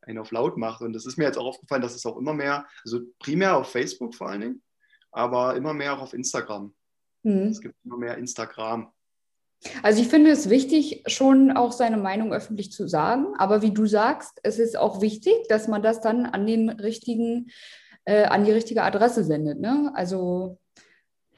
[0.00, 0.80] einen auf laut macht.
[0.80, 3.70] Und das ist mir jetzt auch aufgefallen, dass es auch immer mehr, also primär auf
[3.70, 4.62] Facebook vor allen Dingen,
[5.12, 6.74] aber immer mehr auch auf Instagram.
[7.22, 7.48] Mhm.
[7.48, 8.90] Es gibt immer mehr Instagram.
[9.82, 13.26] Also ich finde es wichtig, schon auch seine Meinung öffentlich zu sagen.
[13.38, 17.50] Aber wie du sagst, es ist auch wichtig, dass man das dann an den richtigen,
[18.04, 19.60] äh, an die richtige Adresse sendet.
[19.60, 19.92] Ne?
[19.94, 20.58] Also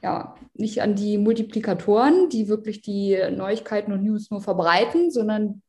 [0.01, 5.61] ja, nicht an die Multiplikatoren, die wirklich die Neuigkeiten und News nur verbreiten, sondern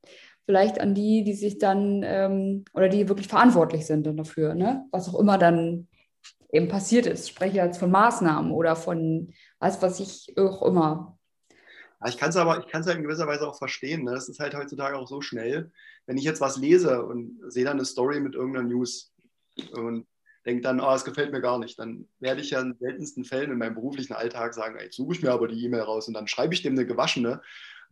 [0.45, 4.85] vielleicht an die, die sich dann ähm, oder die wirklich verantwortlich sind dann dafür, ne?
[4.91, 5.89] was auch immer dann
[6.53, 7.25] eben passiert ist.
[7.25, 11.14] Ich spreche jetzt von Maßnahmen oder von was, was ich auch immer.
[12.09, 14.05] Ich kann es aber, ich kann es halt in gewisser Weise auch verstehen.
[14.05, 14.13] Ne?
[14.13, 15.71] Das ist halt heutzutage auch so schnell.
[16.07, 19.13] Wenn ich jetzt was lese und sehe dann eine Story mit irgendeiner News
[19.73, 20.07] und
[20.45, 23.51] denke dann, oh, es gefällt mir gar nicht, dann werde ich ja in seltensten Fällen
[23.51, 26.29] in meinem beruflichen Alltag sagen, jetzt suche ich mir aber die E-Mail raus und dann
[26.29, 27.41] schreibe ich dem eine gewaschene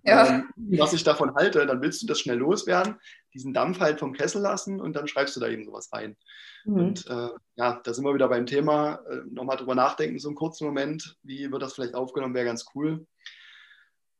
[0.05, 0.27] ja.
[0.29, 2.97] ähm, was ich davon halte, dann willst du das schnell loswerden,
[3.35, 6.17] diesen Dampf halt vom Kessel lassen und dann schreibst du da eben sowas rein.
[6.65, 6.75] Mhm.
[6.75, 10.37] Und äh, ja, da sind wir wieder beim Thema, äh, nochmal drüber nachdenken, so einen
[10.37, 13.07] kurzen Moment, wie wird das vielleicht aufgenommen, wäre ganz cool.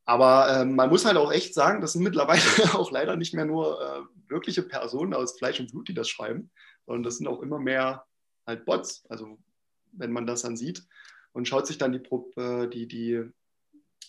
[0.05, 2.41] Aber äh, man muss halt auch echt sagen, das sind mittlerweile
[2.73, 6.51] auch leider nicht mehr nur äh, wirkliche Personen aus Fleisch und Blut, die das schreiben,
[6.85, 8.05] sondern das sind auch immer mehr
[8.45, 9.05] halt Bots.
[9.09, 9.37] Also
[9.93, 10.83] wenn man das dann sieht
[11.31, 11.99] und schaut sich dann die,
[12.39, 13.13] äh, die, die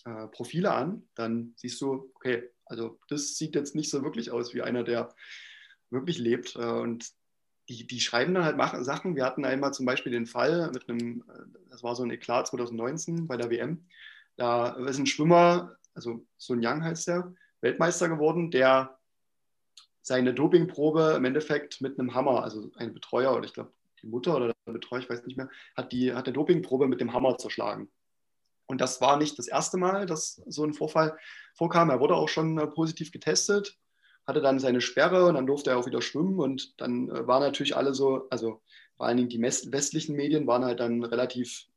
[0.05, 4.53] äh, Profile an, dann siehst du, okay, also das sieht jetzt nicht so wirklich aus
[4.53, 5.13] wie einer, der
[5.89, 6.55] wirklich lebt.
[6.55, 7.09] Äh, und
[7.69, 9.15] die, die schreiben dann halt Sachen.
[9.15, 12.47] Wir hatten einmal zum Beispiel den Fall mit einem, äh, das war so ein Eklat
[12.47, 13.85] 2019 bei der WM.
[14.35, 18.97] Da ist ein Schwimmer, also Sun Yang heißt der, Weltmeister geworden, der
[20.01, 24.35] seine Dopingprobe im Endeffekt mit einem Hammer, also ein Betreuer oder ich glaube die Mutter
[24.35, 27.37] oder der Betreuer, ich weiß nicht mehr, hat die hat eine Dopingprobe mit dem Hammer
[27.37, 27.89] zerschlagen.
[28.67, 31.17] Und das war nicht das erste Mal, dass so ein Vorfall
[31.53, 31.89] vorkam.
[31.89, 33.77] Er wurde auch schon äh, positiv getestet,
[34.25, 36.39] hatte dann seine Sperre und dann durfte er auch wieder schwimmen.
[36.39, 38.61] Und dann äh, waren natürlich alle so, also
[38.97, 41.67] vor allen Dingen die westlichen Medien waren halt dann relativ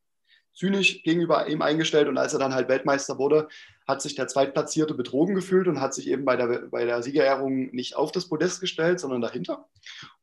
[0.58, 2.08] zynisch gegenüber ihm eingestellt.
[2.08, 3.48] Und als er dann halt Weltmeister wurde,
[3.86, 7.70] hat sich der Zweitplatzierte betrogen gefühlt und hat sich eben bei der, bei der Siegerehrung
[7.70, 9.68] nicht auf das Podest gestellt, sondern dahinter.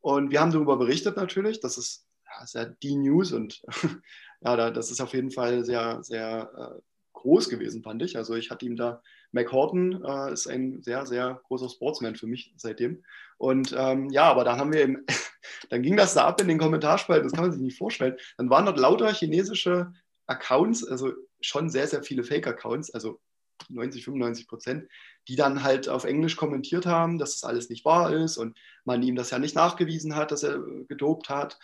[0.02, 1.62] Und wir haben darüber berichtet natürlich.
[1.62, 3.62] Das ist, ja, ist ja die News und
[4.42, 6.82] ja, da, das ist auf jeden Fall sehr, sehr äh,
[7.14, 8.18] groß gewesen, fand ich.
[8.18, 12.28] Also ich hatte ihm da, Mac Horton äh, ist ein sehr, sehr großer Sportsman für
[12.28, 13.04] mich seitdem.
[13.38, 15.06] Und ähm, ja, aber dann haben wir eben,
[15.70, 18.18] dann ging das da ab in den Kommentarspalten, das kann man sich nicht vorstellen.
[18.38, 19.94] Dann waren dort lauter chinesische
[20.28, 23.20] Accounts, also schon sehr, sehr viele Fake-Accounts, also
[23.70, 24.90] 90, 95 Prozent,
[25.28, 29.02] die dann halt auf Englisch kommentiert haben, dass das alles nicht wahr ist und man
[29.02, 31.58] ihm das ja nicht nachgewiesen hat, dass er gedopt hat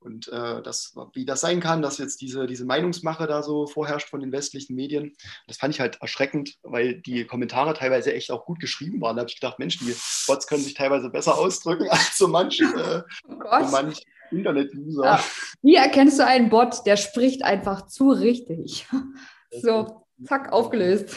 [0.00, 4.08] und äh, das, wie das sein kann, dass jetzt diese, diese Meinungsmache da so vorherrscht
[4.08, 5.16] von den westlichen Medien,
[5.46, 9.16] das fand ich halt erschreckend, weil die Kommentare teilweise echt auch gut geschrieben waren.
[9.16, 9.94] Da habe ich gedacht, Mensch, die
[10.26, 15.04] Bots können sich teilweise besser ausdrücken als so manch, äh, oh so manch Internet-User.
[15.04, 15.24] Ja.
[15.62, 18.86] Wie erkennst du einen Bot, der spricht einfach zu richtig?
[19.62, 21.16] So, zack, aufgelöst.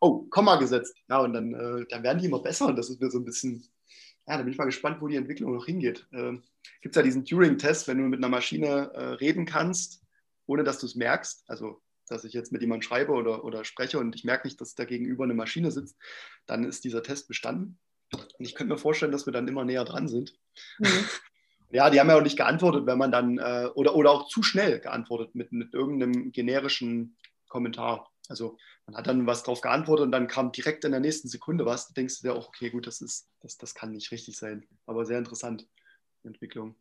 [0.00, 0.94] oh, Komma gesetzt.
[1.08, 3.24] Ja, und dann, äh, dann werden die immer besser und das ist mir so ein
[3.24, 3.68] bisschen
[4.30, 6.06] ja, da bin ich mal gespannt, wo die Entwicklung noch hingeht.
[6.12, 6.44] Ähm,
[6.82, 10.04] Gibt es ja diesen Turing-Test, wenn du mit einer Maschine äh, reden kannst,
[10.46, 13.98] ohne dass du es merkst, also dass ich jetzt mit jemandem schreibe oder, oder spreche
[13.98, 15.96] und ich merke nicht, dass da gegenüber eine Maschine sitzt,
[16.46, 17.78] dann ist dieser Test bestanden.
[18.12, 20.34] Und ich könnte mir vorstellen, dass wir dann immer näher dran sind.
[20.78, 20.86] Mhm.
[21.72, 24.42] Ja, die haben ja auch nicht geantwortet, wenn man dann, äh, oder, oder auch zu
[24.42, 27.16] schnell geantwortet mit, mit irgendeinem generischen
[27.48, 28.10] Kommentar.
[28.28, 31.66] Also man hat dann was drauf geantwortet und dann kam direkt in der nächsten Sekunde
[31.66, 31.86] was.
[31.86, 34.66] Da denkst du dir auch, okay, gut, das ist, das, das kann nicht richtig sein.
[34.86, 35.68] Aber sehr interessant,
[36.24, 36.74] die Entwicklung.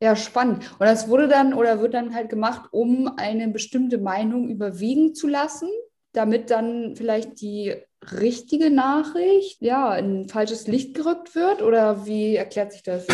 [0.00, 0.70] Ja, spannend.
[0.72, 5.26] Und das wurde dann oder wird dann halt gemacht, um eine bestimmte Meinung überwiegen zu
[5.26, 5.70] lassen,
[6.12, 11.62] damit dann vielleicht die richtige Nachricht ja in falsches Licht gerückt wird?
[11.62, 13.06] Oder wie erklärt sich das?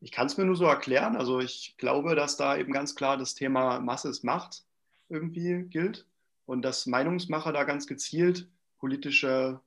[0.00, 1.16] Ich kann es mir nur so erklären.
[1.16, 4.64] Also ich glaube, dass da eben ganz klar das Thema Masse ist Macht
[5.08, 6.06] irgendwie gilt
[6.46, 9.60] und dass Meinungsmacher da ganz gezielt politische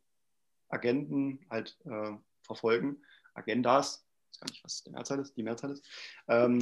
[0.69, 3.01] Agenten halt äh, verfolgen.
[3.33, 4.06] Agendas,
[4.37, 5.85] weiß gar nicht, was die Mehrzahl ist, die Mehrzahl ist.
[6.27, 6.61] Ähm,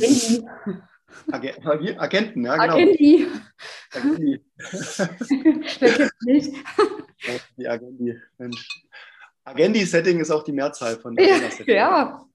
[1.32, 1.44] Ag
[1.98, 2.74] Agenten, ja, genau.
[2.74, 3.28] Agenti.
[3.92, 4.46] Agenti.
[5.80, 6.54] Wer kennt nicht?
[7.58, 8.68] die Agendi, Mensch.
[9.44, 12.28] Agendi-Setting ist auch die Mehrzahl von ja, ja.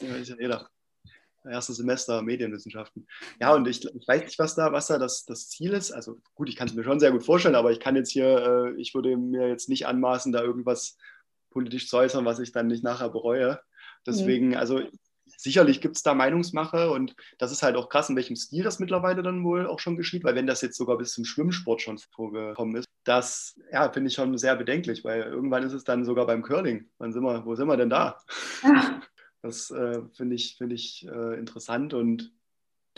[0.00, 0.16] ja.
[0.20, 0.68] Ich jeder
[1.44, 3.06] erstes Semester Medienwissenschaften.
[3.40, 5.92] Ja, und ich, ich, weiß nicht, was da, was da das, das Ziel ist.
[5.92, 8.74] Also gut, ich kann es mir schon sehr gut vorstellen, aber ich kann jetzt hier,
[8.76, 10.96] äh, ich würde mir jetzt nicht anmaßen, da irgendwas
[11.50, 13.60] politisch zu äußern, was ich dann nicht nachher bereue.
[14.08, 14.56] Deswegen, mhm.
[14.56, 14.80] also
[15.36, 18.80] sicherlich gibt es da Meinungsmache und das ist halt auch krass, in welchem Stil das
[18.80, 21.98] mittlerweile dann wohl auch schon geschieht, weil wenn das jetzt sogar bis zum Schwimmsport schon
[21.98, 26.26] vorgekommen ist, das ja, finde ich schon sehr bedenklich, weil irgendwann ist es dann sogar
[26.26, 26.88] beim Curling.
[26.98, 28.20] Wann sind wir, wo sind wir denn da?
[28.62, 29.00] Ja.
[29.40, 32.32] Das äh, finde ich, find ich äh, interessant und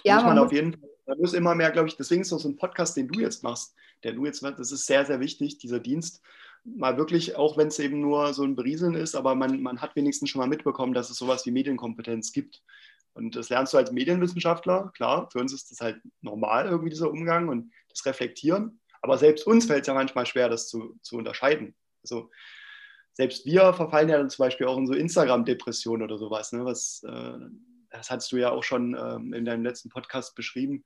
[0.05, 2.33] ja, muss man, man auf jeden Fall, da muss immer mehr, glaube ich, deswegen ist
[2.33, 5.05] auch so ein Podcast, den du jetzt machst, der du jetzt machst, das ist sehr,
[5.05, 6.23] sehr wichtig, dieser Dienst,
[6.65, 9.97] mal wirklich, auch wenn es eben nur so ein Berieseln ist, aber man, man hat
[9.97, 12.63] wenigstens schon mal mitbekommen, dass es sowas wie Medienkompetenz gibt.
[13.13, 17.11] Und das lernst du als Medienwissenschaftler, klar, für uns ist das halt normal, irgendwie dieser
[17.11, 18.81] Umgang und das Reflektieren.
[19.03, 21.75] Aber selbst uns fällt es ja manchmal schwer, das zu, zu unterscheiden.
[22.03, 22.31] Also
[23.13, 26.65] selbst wir verfallen ja zum Beispiel auch in so Instagram-Depressionen oder sowas, ne?
[26.65, 27.39] was äh,
[27.91, 30.85] das hast du ja auch schon ähm, in deinem letzten Podcast beschrieben,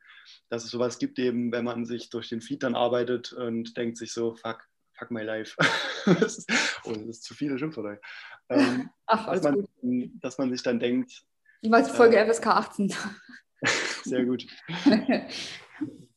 [0.48, 3.98] dass es sowas gibt, eben wenn man sich durch den Feed dann arbeitet und denkt
[3.98, 4.66] sich so, fuck,
[4.98, 5.56] fuck my life.
[6.06, 6.50] das ist,
[6.84, 8.00] oh, das ist zu viele Schimpfwörter.
[8.48, 10.10] Ähm, Ach, dass, man, gut.
[10.20, 11.24] dass man sich dann denkt.
[11.60, 12.94] Ich weiß Folge äh, FSK 18.
[14.04, 14.46] sehr gut.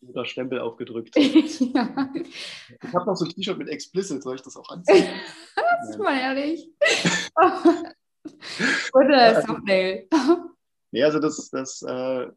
[0.01, 1.15] Der Stempel aufgedrückt.
[1.15, 1.29] ja.
[1.49, 5.09] Ich habe noch so ein T-Shirt mit Explicit, soll ich das auch anziehen?
[5.55, 6.69] das ist mal ehrlich.
[8.93, 10.07] Oder Thumbnail.
[10.91, 12.27] Nee, also das, das äh,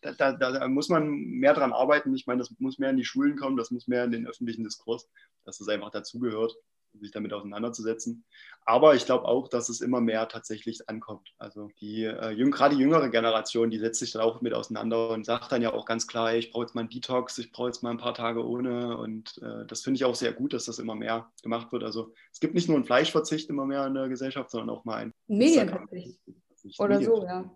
[0.00, 2.14] da, da, da, muss man mehr dran arbeiten.
[2.14, 4.64] Ich meine, das muss mehr in die Schulen kommen, das muss mehr in den öffentlichen
[4.64, 5.08] Diskurs,
[5.44, 6.54] dass das einfach dazugehört,
[7.00, 8.24] sich damit auseinanderzusetzen.
[8.64, 11.34] Aber ich glaube auch, dass es immer mehr tatsächlich ankommt.
[11.38, 15.26] Also die äh, gerade die jüngere Generation, die setzt sich dann auch mit auseinander und
[15.26, 17.68] sagt dann ja auch ganz klar, hey, ich brauche jetzt mal einen Detox, ich brauche
[17.68, 18.96] jetzt mal ein paar Tage ohne.
[18.96, 21.84] Und äh, das finde ich auch sehr gut, dass das immer mehr gemacht wird.
[21.84, 24.96] Also es gibt nicht nur einen Fleischverzicht immer mehr in der Gesellschaft, sondern auch mal
[24.96, 26.20] einen Medienverzicht.
[26.78, 27.50] Oder Medien so, ja.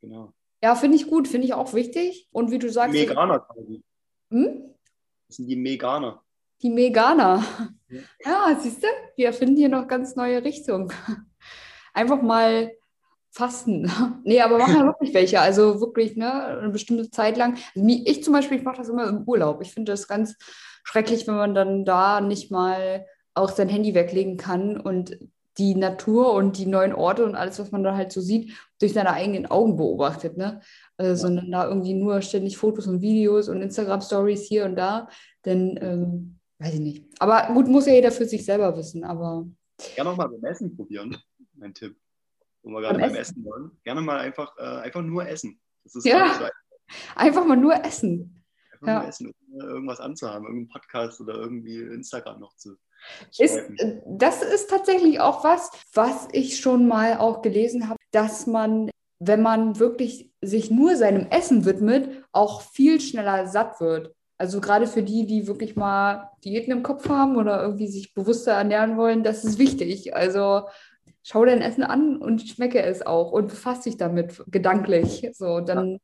[0.00, 0.32] Genau.
[0.66, 2.26] Ja, finde ich gut, finde ich auch wichtig.
[2.32, 2.92] Und wie du sagst.
[2.92, 3.84] Die Meganer quasi.
[4.32, 4.74] Hm?
[5.28, 6.24] Das sind die Meganer.
[6.60, 7.44] Die Meganer.
[7.88, 8.00] Ja,
[8.50, 10.92] ja siehst du, wir erfinden hier noch ganz neue Richtungen.
[11.94, 12.72] Einfach mal
[13.30, 13.88] fasten.
[14.24, 15.38] nee, aber machen ja wirklich welche.
[15.38, 17.56] Also wirklich ne, eine bestimmte Zeit lang.
[17.76, 19.62] Also ich zum Beispiel, ich mache das immer im Urlaub.
[19.62, 20.34] Ich finde das ganz
[20.82, 25.16] schrecklich, wenn man dann da nicht mal auch sein Handy weglegen kann und
[25.58, 28.92] die Natur und die neuen Orte und alles, was man da halt so sieht, durch
[28.92, 30.60] seine eigenen Augen beobachtet, ne?
[30.96, 31.16] Also, ja.
[31.16, 35.08] Sondern da irgendwie nur ständig Fotos und Videos und Instagram-Stories hier und da.
[35.44, 37.04] Denn, ähm, weiß ich nicht.
[37.18, 39.46] Aber gut, muss ja jeder für sich selber wissen, aber.
[39.94, 41.16] Gerne noch mal beim Essen probieren,
[41.54, 41.96] mein Tipp.
[42.62, 43.44] Wo wir gerade beim, beim Essen.
[43.44, 43.70] Wollen.
[43.84, 45.58] Gerne mal einfach, äh, einfach nur essen.
[46.04, 46.50] ja,
[47.16, 48.44] einfach mal nur essen.
[48.72, 48.98] Einfach ja.
[48.98, 52.76] nur essen, ohne irgendwas anzuhaben, irgendeinen Podcast oder irgendwie Instagram noch zu
[53.38, 53.60] ist,
[54.06, 59.42] das ist tatsächlich auch was, was ich schon mal auch gelesen habe, dass man, wenn
[59.42, 64.12] man wirklich sich nur seinem Essen widmet, auch viel schneller satt wird.
[64.38, 68.52] Also gerade für die, die wirklich mal Diäten im Kopf haben oder irgendwie sich bewusster
[68.52, 70.14] ernähren wollen, das ist wichtig.
[70.14, 70.62] Also
[71.22, 75.28] schau dein Essen an und schmecke es auch und befasse dich damit gedanklich.
[75.32, 75.98] So, dann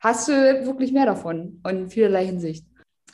[0.00, 0.32] hast du
[0.66, 2.66] wirklich mehr davon in vielerlei Hinsicht.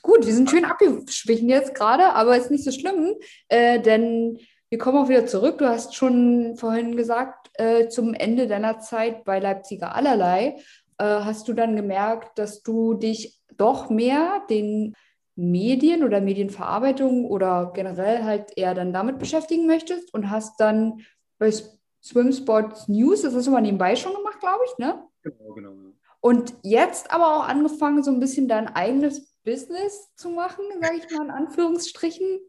[0.04, 3.14] Gut, wir sind schön abgeschwichen jetzt gerade, aber ist nicht so schlimm,
[3.48, 4.38] äh, denn
[4.68, 5.56] wir kommen auch wieder zurück.
[5.56, 10.58] Du hast schon vorhin gesagt, äh, zum Ende deiner Zeit bei Leipziger Allerlei
[10.98, 14.94] äh, hast du dann gemerkt, dass du dich doch mehr den
[15.36, 21.00] Medien oder Medienverarbeitung oder generell halt eher dann damit beschäftigen möchtest und hast dann
[21.38, 21.50] bei
[22.02, 25.02] Swimsports News, das hast du mal nebenbei schon gemacht, glaube ich, ne?
[25.22, 25.72] Genau, genau.
[26.20, 31.10] Und jetzt aber auch angefangen, so ein bisschen dein eigenes Business zu machen, sage ich
[31.16, 32.40] mal in Anführungsstrichen.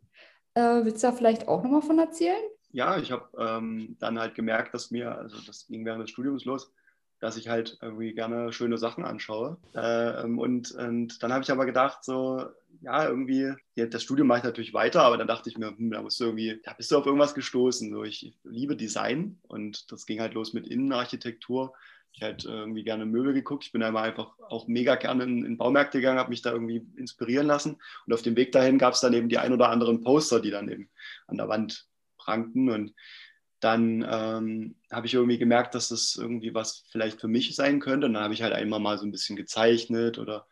[0.55, 2.41] Äh, willst du da vielleicht auch nochmal von erzählen?
[2.71, 6.45] Ja, ich habe ähm, dann halt gemerkt, dass mir, also das ging während des Studiums
[6.45, 6.73] los,
[7.19, 9.58] dass ich halt irgendwie gerne schöne Sachen anschaue.
[9.73, 12.45] Äh, und, und dann habe ich aber gedacht, so,
[12.81, 15.91] ja, irgendwie, ja, das Studium mache ich natürlich weiter, aber dann dachte ich mir, hm,
[15.91, 17.91] da musst du irgendwie, da bist du auf irgendwas gestoßen.
[17.91, 21.73] So, ich liebe Design und das ging halt los mit Innenarchitektur
[22.15, 23.65] ich halt irgendwie gerne Möbel geguckt.
[23.65, 26.86] Ich bin einmal einfach auch mega gerne in, in Baumärkte gegangen, habe mich da irgendwie
[26.95, 27.78] inspirieren lassen.
[28.06, 30.51] Und auf dem Weg dahin gab es dann eben die ein oder anderen Poster, die
[30.51, 30.89] dann eben
[31.28, 32.69] an der Wand prangten.
[32.69, 32.93] Und
[33.60, 38.08] dann ähm, habe ich irgendwie gemerkt, dass das irgendwie was vielleicht für mich sein könnte.
[38.08, 40.47] Und dann habe ich halt einmal mal so ein bisschen gezeichnet oder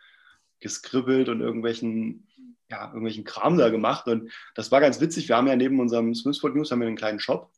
[0.60, 2.28] geskribbelt und irgendwelchen,
[2.69, 4.08] ja, irgendwelchen Kram da gemacht.
[4.08, 5.30] Und das war ganz witzig.
[5.30, 7.52] Wir haben ja neben unserem Swimsport News haben wir einen kleinen Shop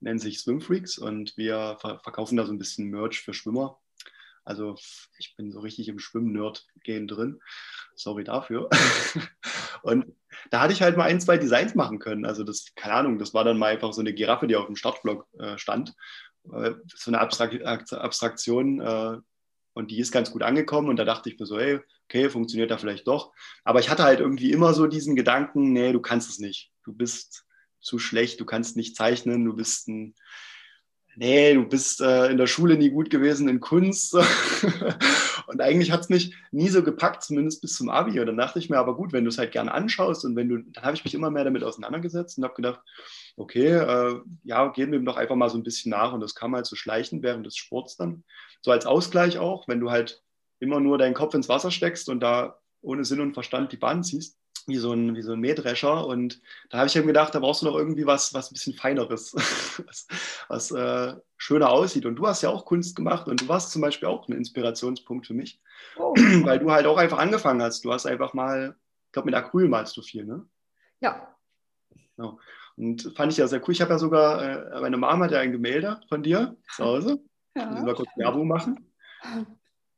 [0.00, 3.78] nennen sich Swimfreaks und wir verkaufen da so ein bisschen Merch für Schwimmer.
[4.44, 4.76] Also
[5.18, 7.40] ich bin so richtig im Schwimm-Nerd-Game drin.
[7.94, 8.68] Sorry dafür.
[9.82, 10.06] und
[10.50, 12.24] da hatte ich halt mal ein, zwei Designs machen können.
[12.24, 14.76] Also das, keine Ahnung, das war dann mal einfach so eine Giraffe, die auf dem
[14.76, 15.94] Startblock äh, stand.
[16.52, 17.62] Äh, so eine Abstrakt
[17.92, 18.80] Abstraktion.
[18.80, 19.18] Äh,
[19.72, 20.88] und die ist ganz gut angekommen.
[20.88, 23.32] Und da dachte ich mir so, hey, okay, funktioniert da vielleicht doch.
[23.64, 26.72] Aber ich hatte halt irgendwie immer so diesen Gedanken, nee, du kannst es nicht.
[26.84, 27.44] Du bist
[27.80, 30.14] zu schlecht, du kannst nicht zeichnen, du bist ein,
[31.16, 34.14] nee, du bist äh, in der Schule nie gut gewesen in Kunst.
[35.46, 38.20] und eigentlich hat es mich nie so gepackt, zumindest bis zum Abi.
[38.20, 40.48] Und dann dachte ich mir, aber gut, wenn du es halt gerne anschaust und wenn
[40.48, 42.80] du, dann habe ich mich immer mehr damit auseinandergesetzt und habe gedacht,
[43.36, 46.12] okay, äh, ja, gehen wir doch einfach mal so ein bisschen nach.
[46.12, 48.24] Und das kam halt so schleichen während des Sports dann.
[48.62, 50.22] So als Ausgleich auch, wenn du halt
[50.58, 54.02] immer nur deinen Kopf ins Wasser steckst und da ohne Sinn und Verstand die Bahn
[54.02, 56.06] ziehst wie so ein, wie so ein Mähdrescher.
[56.06, 58.74] Und da habe ich eben gedacht, da brauchst du noch irgendwie was, was ein bisschen
[58.74, 59.34] Feineres,
[59.86, 60.06] was,
[60.48, 62.06] was äh, schöner aussieht.
[62.06, 65.26] Und du hast ja auch Kunst gemacht und du warst zum Beispiel auch ein Inspirationspunkt
[65.26, 65.60] für mich,
[65.96, 66.14] oh.
[66.44, 67.84] weil du halt auch einfach angefangen hast.
[67.84, 70.46] Du hast einfach mal, ich glaube, mit Acryl malst du viel, ne?
[71.00, 71.36] Ja.
[72.16, 72.38] Genau.
[72.76, 73.72] Und fand ich ja sehr cool.
[73.72, 77.18] Ich habe ja sogar, äh, meine Mama hat ja ein Gemälde von dir zu Hause.
[77.54, 77.70] Ja.
[77.70, 78.90] Müssen wir kurz Werbung machen.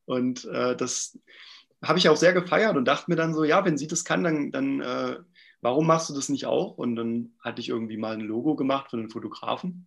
[0.04, 1.18] Und äh, das,
[1.82, 4.22] habe ich auch sehr gefeiert und dachte mir dann so, ja, wenn sie das kann,
[4.22, 5.16] dann, dann äh,
[5.60, 6.78] warum machst du das nicht auch?
[6.78, 9.86] Und dann hatte ich irgendwie mal ein Logo gemacht von einem Fotografen.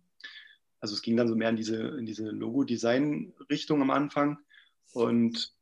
[0.80, 4.38] Also es ging dann so mehr in diese, in diese Logo-Design-Richtung am Anfang.
[4.92, 5.54] Und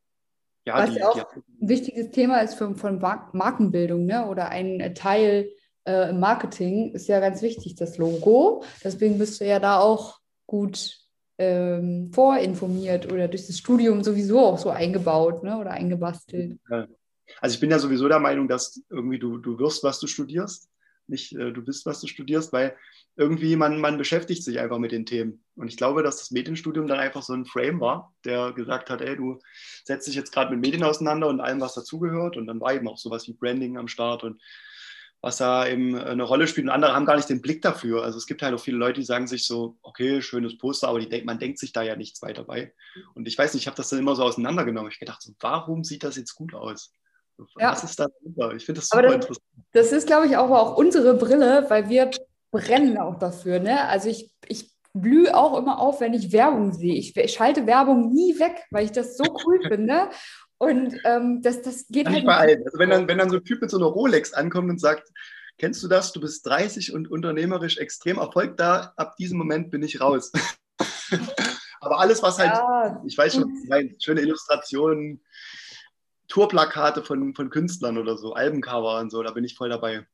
[0.66, 4.26] ja, Was die, auch die, ein wichtiges Thema ist für, von Markenbildung, ne?
[4.26, 5.50] Oder ein Teil
[5.84, 8.64] äh, im Marketing ist ja ganz wichtig, das Logo.
[8.82, 11.03] Deswegen bist du ja da auch gut
[11.38, 15.58] ähm, vorinformiert oder durch das Studium sowieso auch so eingebaut ne?
[15.58, 16.58] oder eingebastelt.
[17.40, 20.68] Also ich bin ja sowieso der Meinung, dass irgendwie du, du wirst, was du studierst,
[21.06, 22.76] nicht äh, du bist, was du studierst, weil
[23.16, 25.44] irgendwie man, man beschäftigt sich einfach mit den Themen.
[25.54, 29.00] Und ich glaube, dass das Medienstudium dann einfach so ein Frame war, der gesagt hat,
[29.00, 29.38] ey, du
[29.84, 32.36] setzt dich jetzt gerade mit Medien auseinander und allem, was dazugehört.
[32.36, 34.40] Und dann war eben auch sowas wie Branding am Start und
[35.24, 36.66] was da eben eine Rolle spielt.
[36.66, 38.04] Und andere haben gar nicht den Blick dafür.
[38.04, 41.00] Also es gibt halt auch viele Leute, die sagen sich so, okay, schönes Poster, aber
[41.00, 42.74] die, man denkt sich da ja nichts weiter bei.
[43.14, 44.92] Und ich weiß nicht, ich habe das dann immer so auseinandergenommen.
[44.92, 46.92] Ich gedacht, so, warum sieht das jetzt gut aus?
[47.58, 47.72] Ja.
[47.72, 48.54] Was ist da drüber?
[48.54, 49.46] Ich finde das super das, interessant.
[49.72, 52.10] Das ist, glaube ich, auch, auch unsere Brille, weil wir
[52.50, 53.60] brennen auch dafür.
[53.60, 53.88] Ne?
[53.88, 56.96] Also ich, ich blühe auch immer auf, wenn ich Werbung sehe.
[56.96, 60.10] Ich, ich schalte Werbung nie weg, weil ich das so cool finde.
[60.58, 62.64] Und ähm, das, das geht halt nicht bei allen.
[62.64, 65.10] Also wenn dann, wenn dann so ein Typ mit so einer Rolex ankommt und sagt,
[65.58, 66.12] kennst du das?
[66.12, 68.92] Du bist 30 und unternehmerisch extrem erfolgt da.
[68.96, 70.32] Ab diesem Moment bin ich raus.
[71.80, 73.02] Aber alles, was halt, ja.
[73.04, 75.22] ich weiß schon, nein, schöne Illustrationen,
[76.28, 80.06] Tourplakate von, von Künstlern oder so, Albencover und so, da bin ich voll dabei.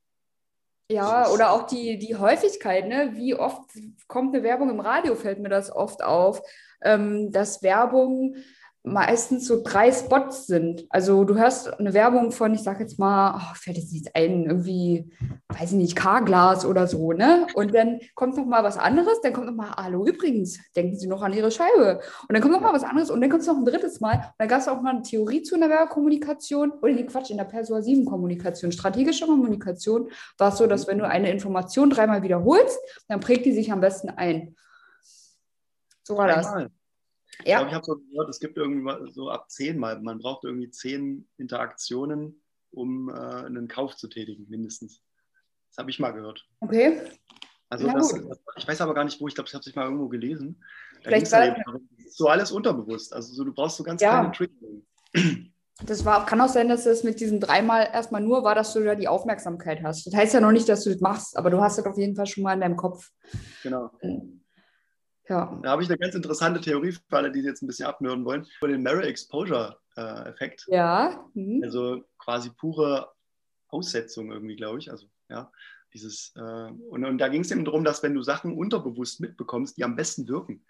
[0.90, 3.12] Ja, oder auch die, die Häufigkeit, ne?
[3.14, 3.60] Wie oft
[4.08, 6.42] kommt eine Werbung im Radio, fällt mir das oft auf,
[6.82, 8.34] ähm, dass Werbung
[8.82, 10.86] meistens so drei Spots sind.
[10.88, 14.46] Also du hörst eine Werbung von, ich sag jetzt mal, oh, fällt jetzt nicht ein,
[14.46, 15.10] irgendwie,
[15.48, 17.46] weiß ich nicht, Carglass oder so, ne?
[17.54, 21.08] Und dann kommt noch mal was anderes, dann kommt noch mal, hallo übrigens, denken Sie
[21.08, 22.00] noch an Ihre Scheibe.
[22.26, 24.14] Und dann kommt noch mal was anderes und dann kommt es noch ein drittes Mal.
[24.14, 27.36] Und dann gab es auch mal eine Theorie zu einer Werbekommunikation oder nee, Quatsch, in
[27.36, 32.78] der persuasiven Kommunikation, strategische Kommunikation war es so, dass wenn du eine Information dreimal wiederholst,
[33.08, 34.56] dann prägt die sich am besten ein.
[36.02, 36.46] So war das.
[36.46, 36.70] Einmal.
[37.44, 37.62] Ja.
[37.62, 40.44] Ich glaube, ich habe so gehört, es gibt irgendwie so ab zehn Mal, man braucht
[40.44, 45.02] irgendwie zehn Interaktionen, um äh, einen Kauf zu tätigen, mindestens.
[45.70, 46.44] Das habe ich mal gehört.
[46.60, 47.00] Okay.
[47.68, 48.12] Also das,
[48.56, 50.60] ich weiß aber gar nicht, wo, ich glaube, ich habe es mal irgendwo gelesen.
[51.04, 53.12] Da Vielleicht war so alles unterbewusst.
[53.12, 54.18] Also so, du brauchst so ganz ja.
[54.20, 54.54] kleine Tricks.
[55.86, 58.84] Das war, kann auch sein, dass es mit diesem dreimal erstmal nur war, dass du
[58.84, 60.06] da die Aufmerksamkeit hast.
[60.06, 62.14] Das heißt ja noch nicht, dass du das machst, aber du hast es auf jeden
[62.14, 63.10] Fall schon mal in deinem Kopf.
[63.62, 63.90] Genau.
[65.30, 65.56] Ja.
[65.62, 68.46] Da habe ich eine ganz interessante Theorie für alle, die jetzt ein bisschen abnörden wollen,
[68.58, 70.66] über den Mirror Exposure äh, Effekt.
[70.68, 71.24] Ja.
[71.34, 71.62] Mhm.
[71.62, 73.12] Also quasi pure
[73.68, 74.90] Aussetzung irgendwie, glaube ich.
[74.90, 75.52] Also ja,
[75.94, 76.40] dieses äh,
[76.90, 79.94] und, und da ging es eben darum, dass wenn du Sachen unterbewusst mitbekommst, die am
[79.94, 80.64] besten wirken.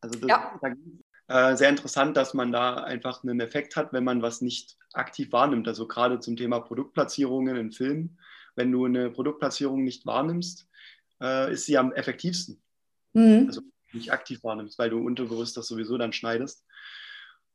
[0.00, 0.60] Also das, ja.
[0.60, 4.76] da, äh, sehr interessant, dass man da einfach einen Effekt hat, wenn man was nicht
[4.92, 5.68] aktiv wahrnimmt.
[5.68, 8.18] Also gerade zum Thema Produktplatzierungen in Filmen,
[8.56, 10.68] wenn du eine Produktplatzierung nicht wahrnimmst,
[11.22, 12.60] äh, ist sie am effektivsten.
[13.12, 13.44] Mhm.
[13.46, 13.62] Also
[13.94, 16.64] nicht aktiv wahrnimmst, weil du unterbewusst das sowieso dann schneidest.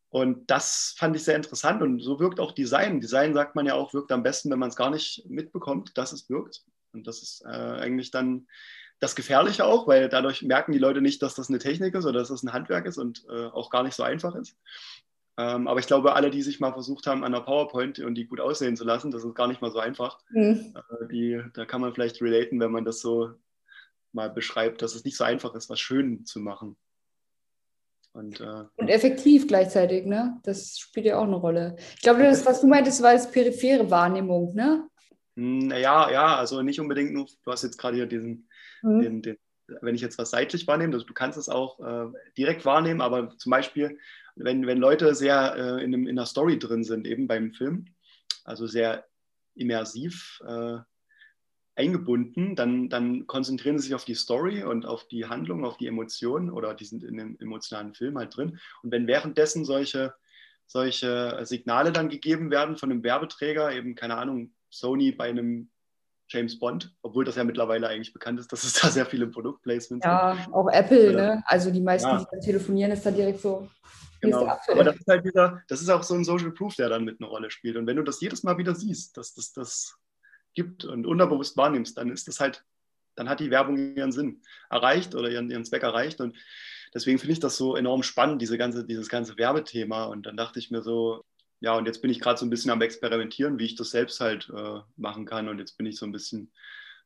[0.09, 2.99] Und das fand ich sehr interessant und so wirkt auch Design.
[2.99, 6.11] Design sagt man ja auch, wirkt am besten, wenn man es gar nicht mitbekommt, dass
[6.11, 6.63] es wirkt.
[6.93, 8.47] Und das ist äh, eigentlich dann
[8.99, 12.19] das Gefährliche auch, weil dadurch merken die Leute nicht, dass das eine Technik ist oder
[12.19, 14.57] dass das ein Handwerk ist und äh, auch gar nicht so einfach ist.
[15.37, 18.25] Ähm, aber ich glaube, alle, die sich mal versucht haben, an der PowerPoint und die
[18.25, 20.17] gut aussehen zu lassen, das ist gar nicht mal so einfach.
[20.31, 20.75] Mhm.
[20.75, 23.31] Äh, die, da kann man vielleicht relaten, wenn man das so
[24.11, 26.77] mal beschreibt, dass es nicht so einfach ist, was schön zu machen.
[28.11, 30.39] Und, äh, und effektiv gleichzeitig, ne?
[30.43, 31.75] Das spielt ja auch eine Rolle.
[31.95, 34.89] Ich glaube, das, was du meintest, war das periphere Wahrnehmung, ne?
[35.35, 38.49] Naja, hm, ja, also nicht unbedingt nur, du hast jetzt gerade hier diesen,
[38.81, 39.01] mhm.
[39.01, 39.37] den, den,
[39.81, 43.37] wenn ich jetzt was seitlich wahrnehme, also du kannst es auch äh, direkt wahrnehmen, aber
[43.37, 43.97] zum Beispiel,
[44.35, 47.85] wenn, wenn Leute sehr äh, in, einem, in einer Story drin sind, eben beim Film,
[48.43, 49.05] also sehr
[49.55, 50.79] immersiv, äh,
[51.79, 55.87] eingebunden, dann, dann konzentrieren sie sich auf die Story und auf die Handlung, auf die
[55.87, 58.59] Emotionen oder die sind in dem emotionalen Film halt drin.
[58.83, 60.13] Und wenn währenddessen solche,
[60.67, 65.69] solche Signale dann gegeben werden von einem Werbeträger, eben keine Ahnung, Sony bei einem
[66.27, 70.05] James Bond, obwohl das ja mittlerweile eigentlich bekannt ist, dass es da sehr viele Produktplacements
[70.05, 70.47] ja, gibt.
[70.47, 71.43] Ja, auch Apple, ne?
[71.45, 72.19] Also die meisten, ja.
[72.19, 73.67] die dann telefonieren, ist dann direkt so.
[74.21, 74.45] Genau.
[74.67, 77.21] Aber das ist halt wieder, das ist auch so ein Social Proof, der dann mit
[77.21, 77.77] einer Rolle spielt.
[77.77, 79.97] Und wenn du das jedes Mal wieder siehst, dass das das
[80.53, 82.63] gibt und unterbewusst wahrnimmst, dann ist das halt,
[83.15, 86.21] dann hat die Werbung ihren Sinn erreicht oder ihren, ihren Zweck erreicht.
[86.21, 86.37] Und
[86.93, 90.05] deswegen finde ich das so enorm spannend, diese ganze, dieses ganze Werbethema.
[90.05, 91.23] Und dann dachte ich mir so,
[91.59, 94.19] ja, und jetzt bin ich gerade so ein bisschen am Experimentieren, wie ich das selbst
[94.19, 95.49] halt äh, machen kann.
[95.49, 96.51] Und jetzt bin ich so ein bisschen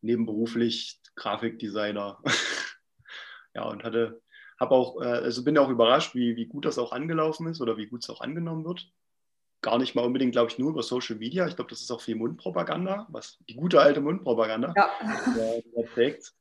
[0.01, 2.21] nebenberuflich Grafikdesigner.
[3.55, 4.21] ja, und hatte,
[4.59, 7.77] habe auch, äh, also bin auch überrascht, wie, wie gut das auch angelaufen ist oder
[7.77, 8.91] wie gut es auch angenommen wird.
[9.63, 11.47] Gar nicht mal unbedingt, glaube ich, nur über Social Media.
[11.47, 14.89] Ich glaube, das ist auch viel Mundpropaganda, was die gute alte Mundpropaganda ja.
[15.41, 16.33] äh, trägt.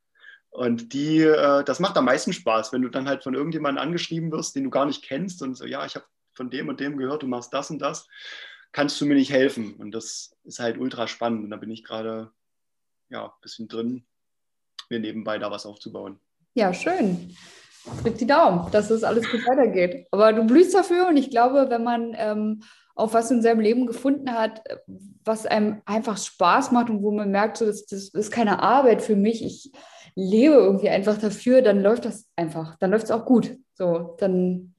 [0.50, 4.30] Und die, äh, das macht am meisten Spaß, wenn du dann halt von irgendjemandem angeschrieben
[4.30, 6.04] wirst, den du gar nicht kennst und so, ja, ich habe
[6.34, 8.06] von dem und dem gehört, du machst das und das,
[8.72, 9.74] kannst du mir nicht helfen?
[9.76, 11.44] Und das ist halt ultra spannend.
[11.44, 12.32] Und da bin ich gerade
[13.08, 14.04] ja, ein bisschen drin,
[14.90, 16.18] mir nebenbei da was aufzubauen.
[16.54, 17.36] Ja, schön.
[18.02, 20.06] Drück die Daumen, dass das alles gut weitergeht.
[20.10, 22.62] Aber du blühst dafür und ich glaube, wenn man ähm,
[22.94, 24.62] auch was in seinem Leben gefunden hat,
[25.24, 29.02] was einem einfach Spaß macht und wo man merkt, so, das, das ist keine Arbeit
[29.02, 29.72] für mich, ich
[30.14, 33.56] lebe irgendwie einfach dafür, dann läuft das einfach, dann läuft es auch gut.
[33.74, 34.74] So, dann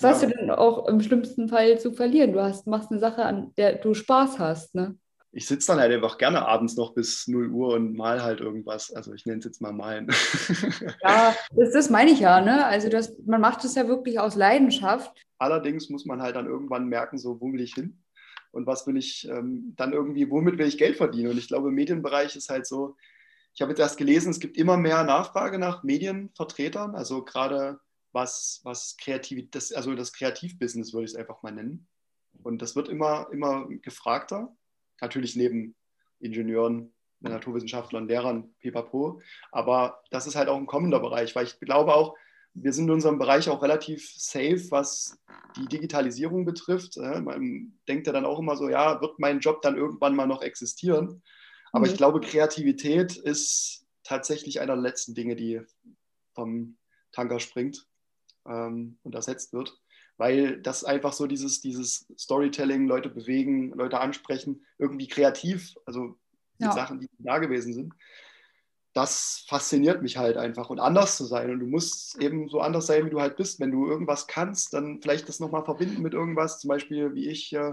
[0.00, 2.32] was hast du denn auch im schlimmsten Fall zu verlieren?
[2.32, 4.96] Du hast, machst eine Sache, an der du Spaß hast, ne?
[5.32, 8.92] Ich sitze dann halt einfach gerne abends noch bis 0 Uhr und mal halt irgendwas.
[8.92, 10.08] Also ich nenne es jetzt mal malen.
[11.02, 12.66] ja, das, das meine ich ja, ne?
[12.66, 15.24] Also das, man macht es ja wirklich aus Leidenschaft.
[15.38, 18.02] Allerdings muss man halt dann irgendwann merken, so wo will ich hin?
[18.52, 21.30] Und was will ich ähm, dann irgendwie, womit will ich Geld verdienen?
[21.30, 22.96] Und ich glaube, im Medienbereich ist halt so,
[23.54, 27.80] ich habe jetzt erst gelesen, es gibt immer mehr Nachfrage nach Medienvertretern, also gerade
[28.12, 31.88] was, was kreativ, das, also das Kreativbusiness würde ich es einfach mal nennen.
[32.42, 34.54] Und das wird immer, immer gefragter.
[35.00, 35.74] Natürlich neben
[36.18, 39.20] Ingenieuren, Naturwissenschaftlern, Lehrern, pipapo.
[39.52, 42.16] Aber das ist halt auch ein kommender Bereich, weil ich glaube auch,
[42.54, 45.18] wir sind in unserem Bereich auch relativ safe, was
[45.56, 46.96] die Digitalisierung betrifft.
[46.96, 50.42] Man denkt ja dann auch immer so, ja, wird mein Job dann irgendwann mal noch
[50.42, 51.22] existieren?
[51.72, 51.92] Aber mhm.
[51.92, 55.60] ich glaube, Kreativität ist tatsächlich einer der letzten Dinge, die
[56.34, 56.76] vom
[57.12, 57.86] Tanker springt
[58.46, 59.80] ähm, und ersetzt wird,
[60.20, 66.14] weil das einfach so dieses, dieses Storytelling, Leute bewegen, Leute ansprechen, irgendwie kreativ, also
[66.60, 66.72] die ja.
[66.72, 67.94] Sachen, die da gewesen sind,
[68.92, 71.50] das fasziniert mich halt einfach und anders zu sein.
[71.50, 73.60] Und du musst eben so anders sein, wie du halt bist.
[73.60, 76.60] Wenn du irgendwas kannst, dann vielleicht das nochmal verbinden mit irgendwas.
[76.60, 77.72] Zum Beispiel wie ich, äh,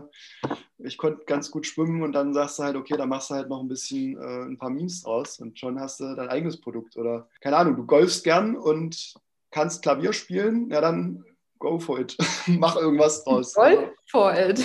[0.77, 3.49] ich konnte ganz gut schwimmen und dann sagst du halt, okay, dann machst du halt
[3.49, 6.95] noch ein bisschen äh, ein paar Memes draus und schon hast du dein eigenes Produkt.
[6.95, 9.15] Oder keine Ahnung, du golfst gern und
[9.51, 11.25] kannst Klavier spielen, ja dann
[11.59, 12.17] go for it.
[12.47, 13.53] Mach irgendwas draus.
[13.53, 14.63] Go for it.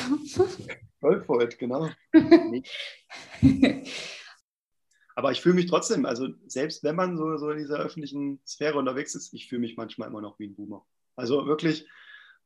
[1.00, 1.88] Go for it, genau.
[5.14, 8.78] Aber ich fühle mich trotzdem, also selbst wenn man so, so in dieser öffentlichen Sphäre
[8.78, 10.86] unterwegs ist, ich fühle mich manchmal immer noch wie ein Boomer.
[11.16, 11.86] Also wirklich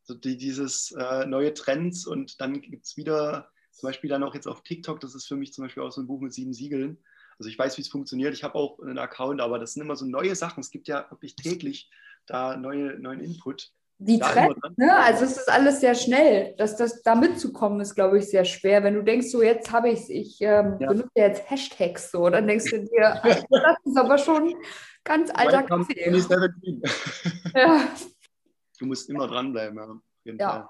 [0.02, 4.34] so die, dieses äh, neue Trends und dann gibt es wieder zum Beispiel dann auch
[4.34, 6.54] jetzt auf TikTok, das ist für mich zum Beispiel auch so ein Buch mit sieben
[6.54, 6.98] Siegeln.
[7.38, 9.96] Also ich weiß, wie es funktioniert, ich habe auch einen Account, aber das sind immer
[9.96, 10.60] so neue Sachen.
[10.60, 11.90] Es gibt ja wirklich täglich
[12.26, 13.72] da neue, neuen Input.
[13.98, 14.94] Die Trends, ne?
[14.94, 16.54] Also es ist alles sehr schnell.
[16.58, 18.84] Dass das da mitzukommen ist, glaube ich, sehr schwer.
[18.84, 20.88] Wenn du denkst, so jetzt habe ich es, ich ähm, ja.
[20.88, 24.54] benutze jetzt Hashtags so, dann denkst du dir, das ist aber schon
[25.02, 26.10] ganz alter Kaffee.
[27.54, 27.88] ja.
[28.78, 29.84] Du musst immer dranbleiben, ja.
[29.84, 30.50] Auf jeden ja.
[30.50, 30.68] Fall.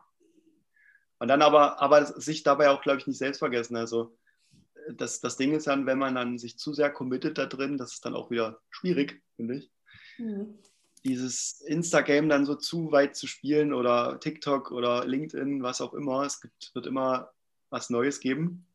[1.19, 3.75] Und dann aber, aber sich dabei auch, glaube ich, nicht selbst vergessen.
[3.75, 4.17] Also
[4.93, 7.95] das, das Ding ist dann, wenn man dann sich zu sehr committet da drin, das
[7.95, 9.73] ist dann auch wieder schwierig, finde ich.
[10.19, 10.59] Mhm
[11.05, 16.23] dieses Instagram dann so zu weit zu spielen oder TikTok oder LinkedIn, was auch immer.
[16.23, 17.33] Es gibt, wird immer
[17.71, 18.67] was Neues geben.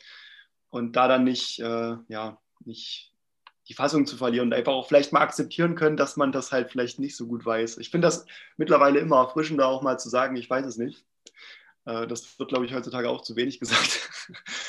[0.70, 3.12] Und da dann nicht, äh, ja, nicht
[3.68, 6.72] die Fassung zu verlieren und einfach auch vielleicht mal akzeptieren können, dass man das halt
[6.72, 7.78] vielleicht nicht so gut weiß.
[7.78, 8.26] Ich finde das
[8.58, 11.06] mittlerweile immer erfrischender, auch mal zu sagen, ich weiß es nicht.
[11.86, 14.10] Äh, das wird, glaube ich, heutzutage auch zu wenig gesagt.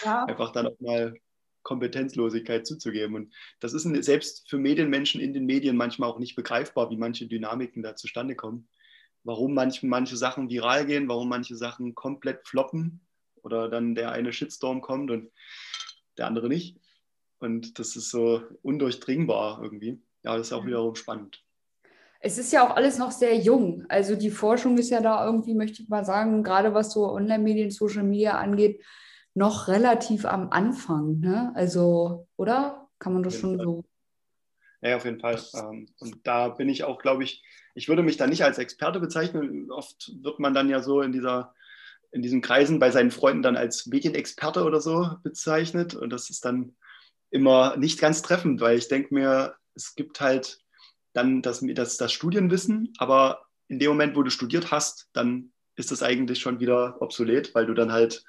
[0.05, 0.25] Ja.
[0.25, 1.15] einfach dann auch mal
[1.63, 3.15] Kompetenzlosigkeit zuzugeben.
[3.15, 7.27] Und das ist selbst für Medienmenschen in den Medien manchmal auch nicht begreifbar, wie manche
[7.27, 8.69] Dynamiken da zustande kommen.
[9.25, 13.01] Warum manche, manche Sachen viral gehen, warum manche Sachen komplett floppen
[13.43, 15.31] oder dann der eine Shitstorm kommt und
[16.19, 16.79] der andere nicht.
[17.39, 20.01] Und das ist so undurchdringbar irgendwie.
[20.23, 21.43] Ja, das ist auch wiederum spannend.
[22.21, 23.85] Es ist ja auch alles noch sehr jung.
[23.89, 27.73] Also die Forschung ist ja da irgendwie, möchte ich mal sagen, gerade was so Online-Medien,
[27.73, 28.81] Social Media angeht,
[29.35, 31.53] noch relativ am Anfang, ne?
[31.55, 32.83] Also, oder?
[33.03, 33.85] kann man das schon so.
[34.81, 35.41] Ja, auf jeden Fall.
[35.55, 37.43] Ähm, und da bin ich auch, glaube ich,
[37.75, 39.71] ich würde mich da nicht als Experte bezeichnen.
[39.73, 41.55] Oft wird man dann ja so in dieser
[42.13, 45.95] in diesen Kreisen bei seinen Freunden dann als Medienexperte oder so bezeichnet.
[45.95, 46.77] Und das ist dann
[47.31, 50.59] immer nicht ganz treffend, weil ich denke mir, es gibt halt
[51.15, 55.91] dann das, das, das Studienwissen, aber in dem Moment, wo du studiert hast, dann ist
[55.91, 58.25] das eigentlich schon wieder obsolet, weil du dann halt,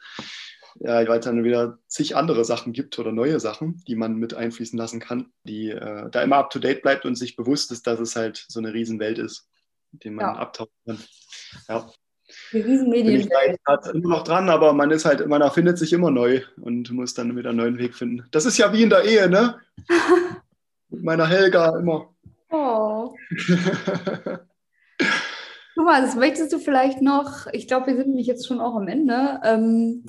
[0.79, 4.33] ja, weil es dann wieder zig andere Sachen gibt oder neue Sachen, die man mit
[4.33, 7.87] einfließen lassen kann, die äh, da immer up to date bleibt und sich bewusst ist,
[7.87, 9.47] dass es halt so eine Riesenwelt ist,
[9.91, 10.33] die man ja.
[10.33, 10.99] abtauchen kann.
[11.67, 11.89] Ja.
[12.51, 13.29] Die Riesenmedien.
[13.65, 17.13] Da immer noch dran, aber man ist halt, man erfindet sich immer neu und muss
[17.13, 18.25] dann wieder einen neuen Weg finden.
[18.31, 19.59] Das ist ja wie in der Ehe, ne?
[20.89, 22.13] Mit meiner Helga immer.
[22.49, 23.15] Oh.
[25.75, 28.75] Guck mal, das möchtest du vielleicht noch, ich glaube, wir sind nämlich jetzt schon auch
[28.75, 30.05] am Ende, ähm,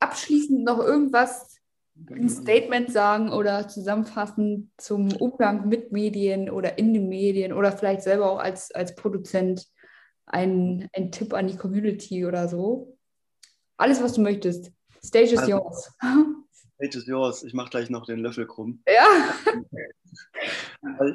[0.00, 1.60] abschließend noch irgendwas,
[2.08, 8.02] ein Statement sagen oder zusammenfassen zum Umgang mit Medien oder in den Medien oder vielleicht
[8.02, 9.66] selber auch als, als Produzent
[10.26, 12.96] ein, ein Tipp an die Community oder so?
[13.76, 14.72] Alles, was du möchtest.
[15.04, 15.92] Stage is also, yours.
[16.74, 17.42] Stage is yours.
[17.42, 18.82] Ich mache gleich noch den Löffel krumm.
[18.86, 19.34] Ja.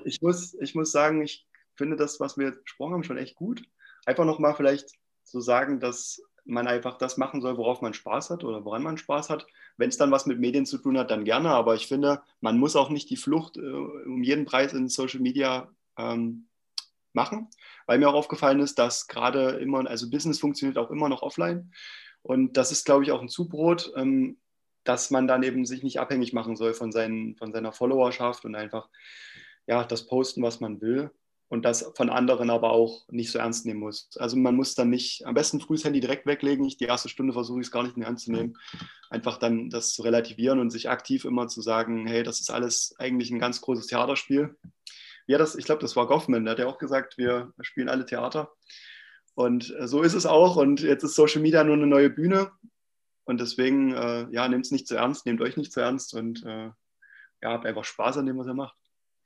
[0.06, 3.64] ich, muss, ich muss sagen, ich finde das, was wir besprochen haben, schon echt gut.
[4.06, 4.92] Einfach nochmal vielleicht
[5.24, 8.98] zu sagen, dass man einfach das machen soll, worauf man Spaß hat oder woran man
[8.98, 9.48] Spaß hat.
[9.78, 11.50] Wenn es dann was mit Medien zu tun hat, dann gerne.
[11.50, 15.20] Aber ich finde, man muss auch nicht die Flucht äh, um jeden Preis in Social
[15.20, 16.48] Media ähm,
[17.14, 17.50] machen,
[17.88, 21.72] weil mir auch aufgefallen ist, dass gerade immer, also Business funktioniert auch immer noch offline.
[22.22, 24.38] Und das ist, glaube ich, auch ein Zubrot, ähm,
[24.84, 28.56] dass man dann eben sich nicht abhängig machen soll von, seinen, von seiner Followerschaft und
[28.56, 28.90] einfach
[29.68, 31.12] ja, das posten, was man will
[31.48, 34.10] und das von anderen aber auch nicht so ernst nehmen muss.
[34.18, 36.66] Also man muss dann nicht, am besten früh das Handy direkt weglegen.
[36.66, 38.58] Ich die erste Stunde versuche ich es gar nicht mehr anzunehmen.
[39.10, 42.96] Einfach dann das zu relativieren und sich aktiv immer zu sagen, hey, das ist alles
[42.98, 44.56] eigentlich ein ganz großes Theaterspiel
[45.28, 48.06] ja, das, ich glaube, das war Goffman, der hat ja auch gesagt, wir spielen alle
[48.06, 48.54] Theater.
[49.34, 50.56] Und äh, so ist es auch.
[50.56, 52.52] Und jetzt ist Social Media nur eine neue Bühne.
[53.26, 56.46] Und deswegen, äh, ja, nehmt es nicht zu ernst, nehmt euch nicht zu ernst und
[56.46, 56.70] äh,
[57.42, 58.78] ja, habt einfach Spaß an dem, was ihr macht.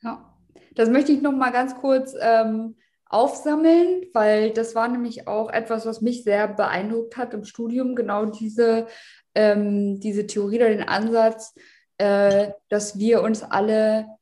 [0.01, 0.33] Ja,
[0.75, 5.85] das möchte ich noch mal ganz kurz ähm, aufsammeln, weil das war nämlich auch etwas,
[5.85, 8.87] was mich sehr beeindruckt hat im Studium, genau diese,
[9.35, 11.55] ähm, diese Theorie oder den Ansatz,
[11.97, 14.19] äh, dass wir uns alle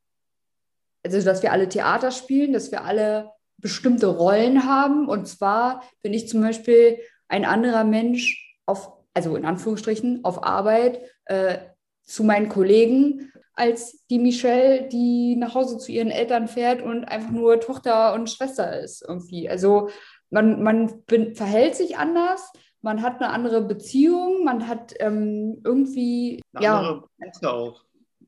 [1.14, 5.08] also dass wir alle Theater spielen, dass wir alle bestimmte Rollen haben.
[5.08, 11.00] Und zwar bin ich zum Beispiel ein anderer Mensch auf, also in Anführungsstrichen, auf Arbeit
[11.26, 11.58] äh,
[12.04, 17.32] zu meinen Kollegen als die Michelle, die nach Hause zu ihren Eltern fährt und einfach
[17.32, 19.50] nur Tochter und Schwester ist irgendwie.
[19.50, 19.90] Also
[20.30, 22.52] man, man bin, verhält sich anders,
[22.82, 27.84] man hat eine andere Beziehung, man hat ähm, irgendwie eine ja, andere auch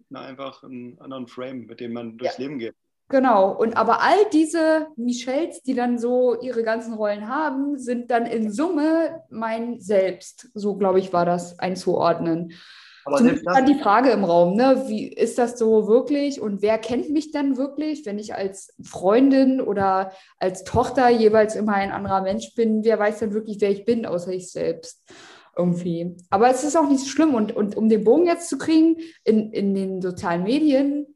[0.09, 2.43] na, einfach einen anderen Frame, mit dem man durchs ja.
[2.43, 2.75] Leben geht.
[3.09, 8.25] Genau, und aber all diese Michelles, die dann so ihre ganzen Rollen haben, sind dann
[8.25, 10.49] in Summe mein Selbst.
[10.53, 12.53] So, glaube ich, war das einzuordnen.
[13.10, 14.84] Aber Zumindest dann die Frage im Raum, ne?
[14.88, 19.62] wie ist das so wirklich und wer kennt mich dann wirklich, wenn ich als Freundin
[19.62, 23.84] oder als Tochter jeweils immer ein anderer Mensch bin, wer weiß dann wirklich, wer ich
[23.84, 25.03] bin, außer ich selbst
[25.57, 26.16] irgendwie.
[26.30, 27.34] Aber es ist auch nicht so schlimm.
[27.34, 31.16] Und, und um den Bogen jetzt zu kriegen, in, in den sozialen Medien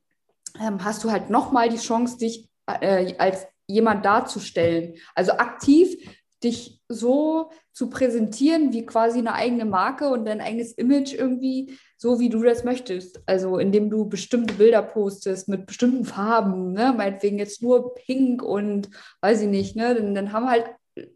[0.60, 4.96] ähm, hast du halt nochmal die Chance, dich äh, als jemand darzustellen.
[5.14, 5.96] Also aktiv
[6.44, 12.20] dich so zu präsentieren wie quasi eine eigene Marke und dein eigenes Image irgendwie so,
[12.20, 13.22] wie du das möchtest.
[13.26, 16.94] Also indem du bestimmte Bilder postest mit bestimmten Farben, ne?
[16.96, 18.90] meinetwegen jetzt nur pink und
[19.22, 19.96] weiß ich nicht, ne?
[19.96, 20.66] Dann, dann haben halt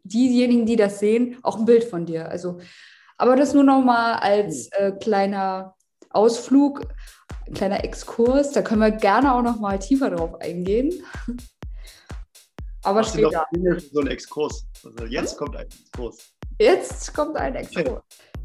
[0.03, 2.29] diejenigen, die das sehen, auch ein Bild von dir.
[2.29, 2.59] Also
[3.17, 4.87] aber das nur noch mal als hm.
[4.87, 5.75] äh, kleiner
[6.09, 6.81] Ausflug,
[7.53, 8.51] kleiner Exkurs.
[8.51, 10.93] Da können wir gerne auch noch mal tiefer drauf eingehen.
[12.87, 13.45] Aber Ach, später.
[13.91, 14.65] So ein Exkurs.
[14.85, 15.37] Also jetzt hm?
[15.37, 16.33] kommt ein Exkurs.
[16.57, 18.01] Jetzt kommt ein Exkurs.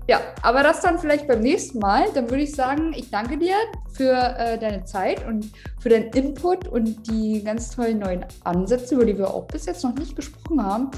[0.09, 2.07] Ja, aber das dann vielleicht beim nächsten Mal.
[2.13, 3.55] Dann würde ich sagen, ich danke dir
[3.93, 9.05] für äh, deine Zeit und für deinen Input und die ganz tollen neuen Ansätze, über
[9.05, 10.91] die wir auch bis jetzt noch nicht gesprochen haben.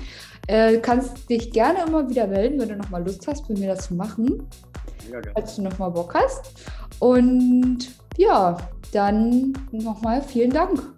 [0.46, 3.88] Äh, kannst dich gerne immer wieder melden, wenn du nochmal Lust hast, mit mir das
[3.88, 4.48] zu machen.
[5.10, 5.32] Ja, gerne.
[5.34, 6.50] Falls du nochmal Bock hast.
[6.98, 8.56] Und ja,
[8.92, 10.93] dann nochmal vielen Dank.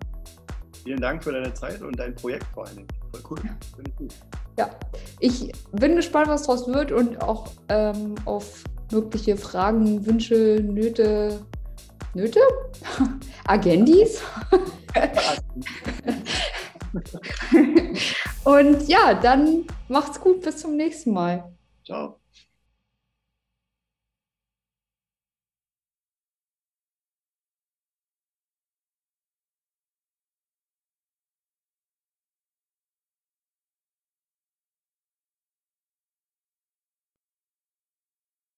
[0.86, 2.88] Vielen Dank für deine Zeit und dein Projekt vor allen Dingen.
[3.10, 3.38] Voll cool.
[3.74, 4.14] Finde ich gut.
[4.56, 4.70] Ja,
[5.18, 8.62] ich bin gespannt, was daraus wird und auch ähm, auf
[8.92, 11.40] mögliche Fragen, Wünsche, Nöte.
[12.14, 12.38] Nöte?
[13.48, 14.22] Agendis?
[18.44, 21.52] Und ja, dann macht's gut, bis zum nächsten Mal.
[21.84, 22.20] Ciao.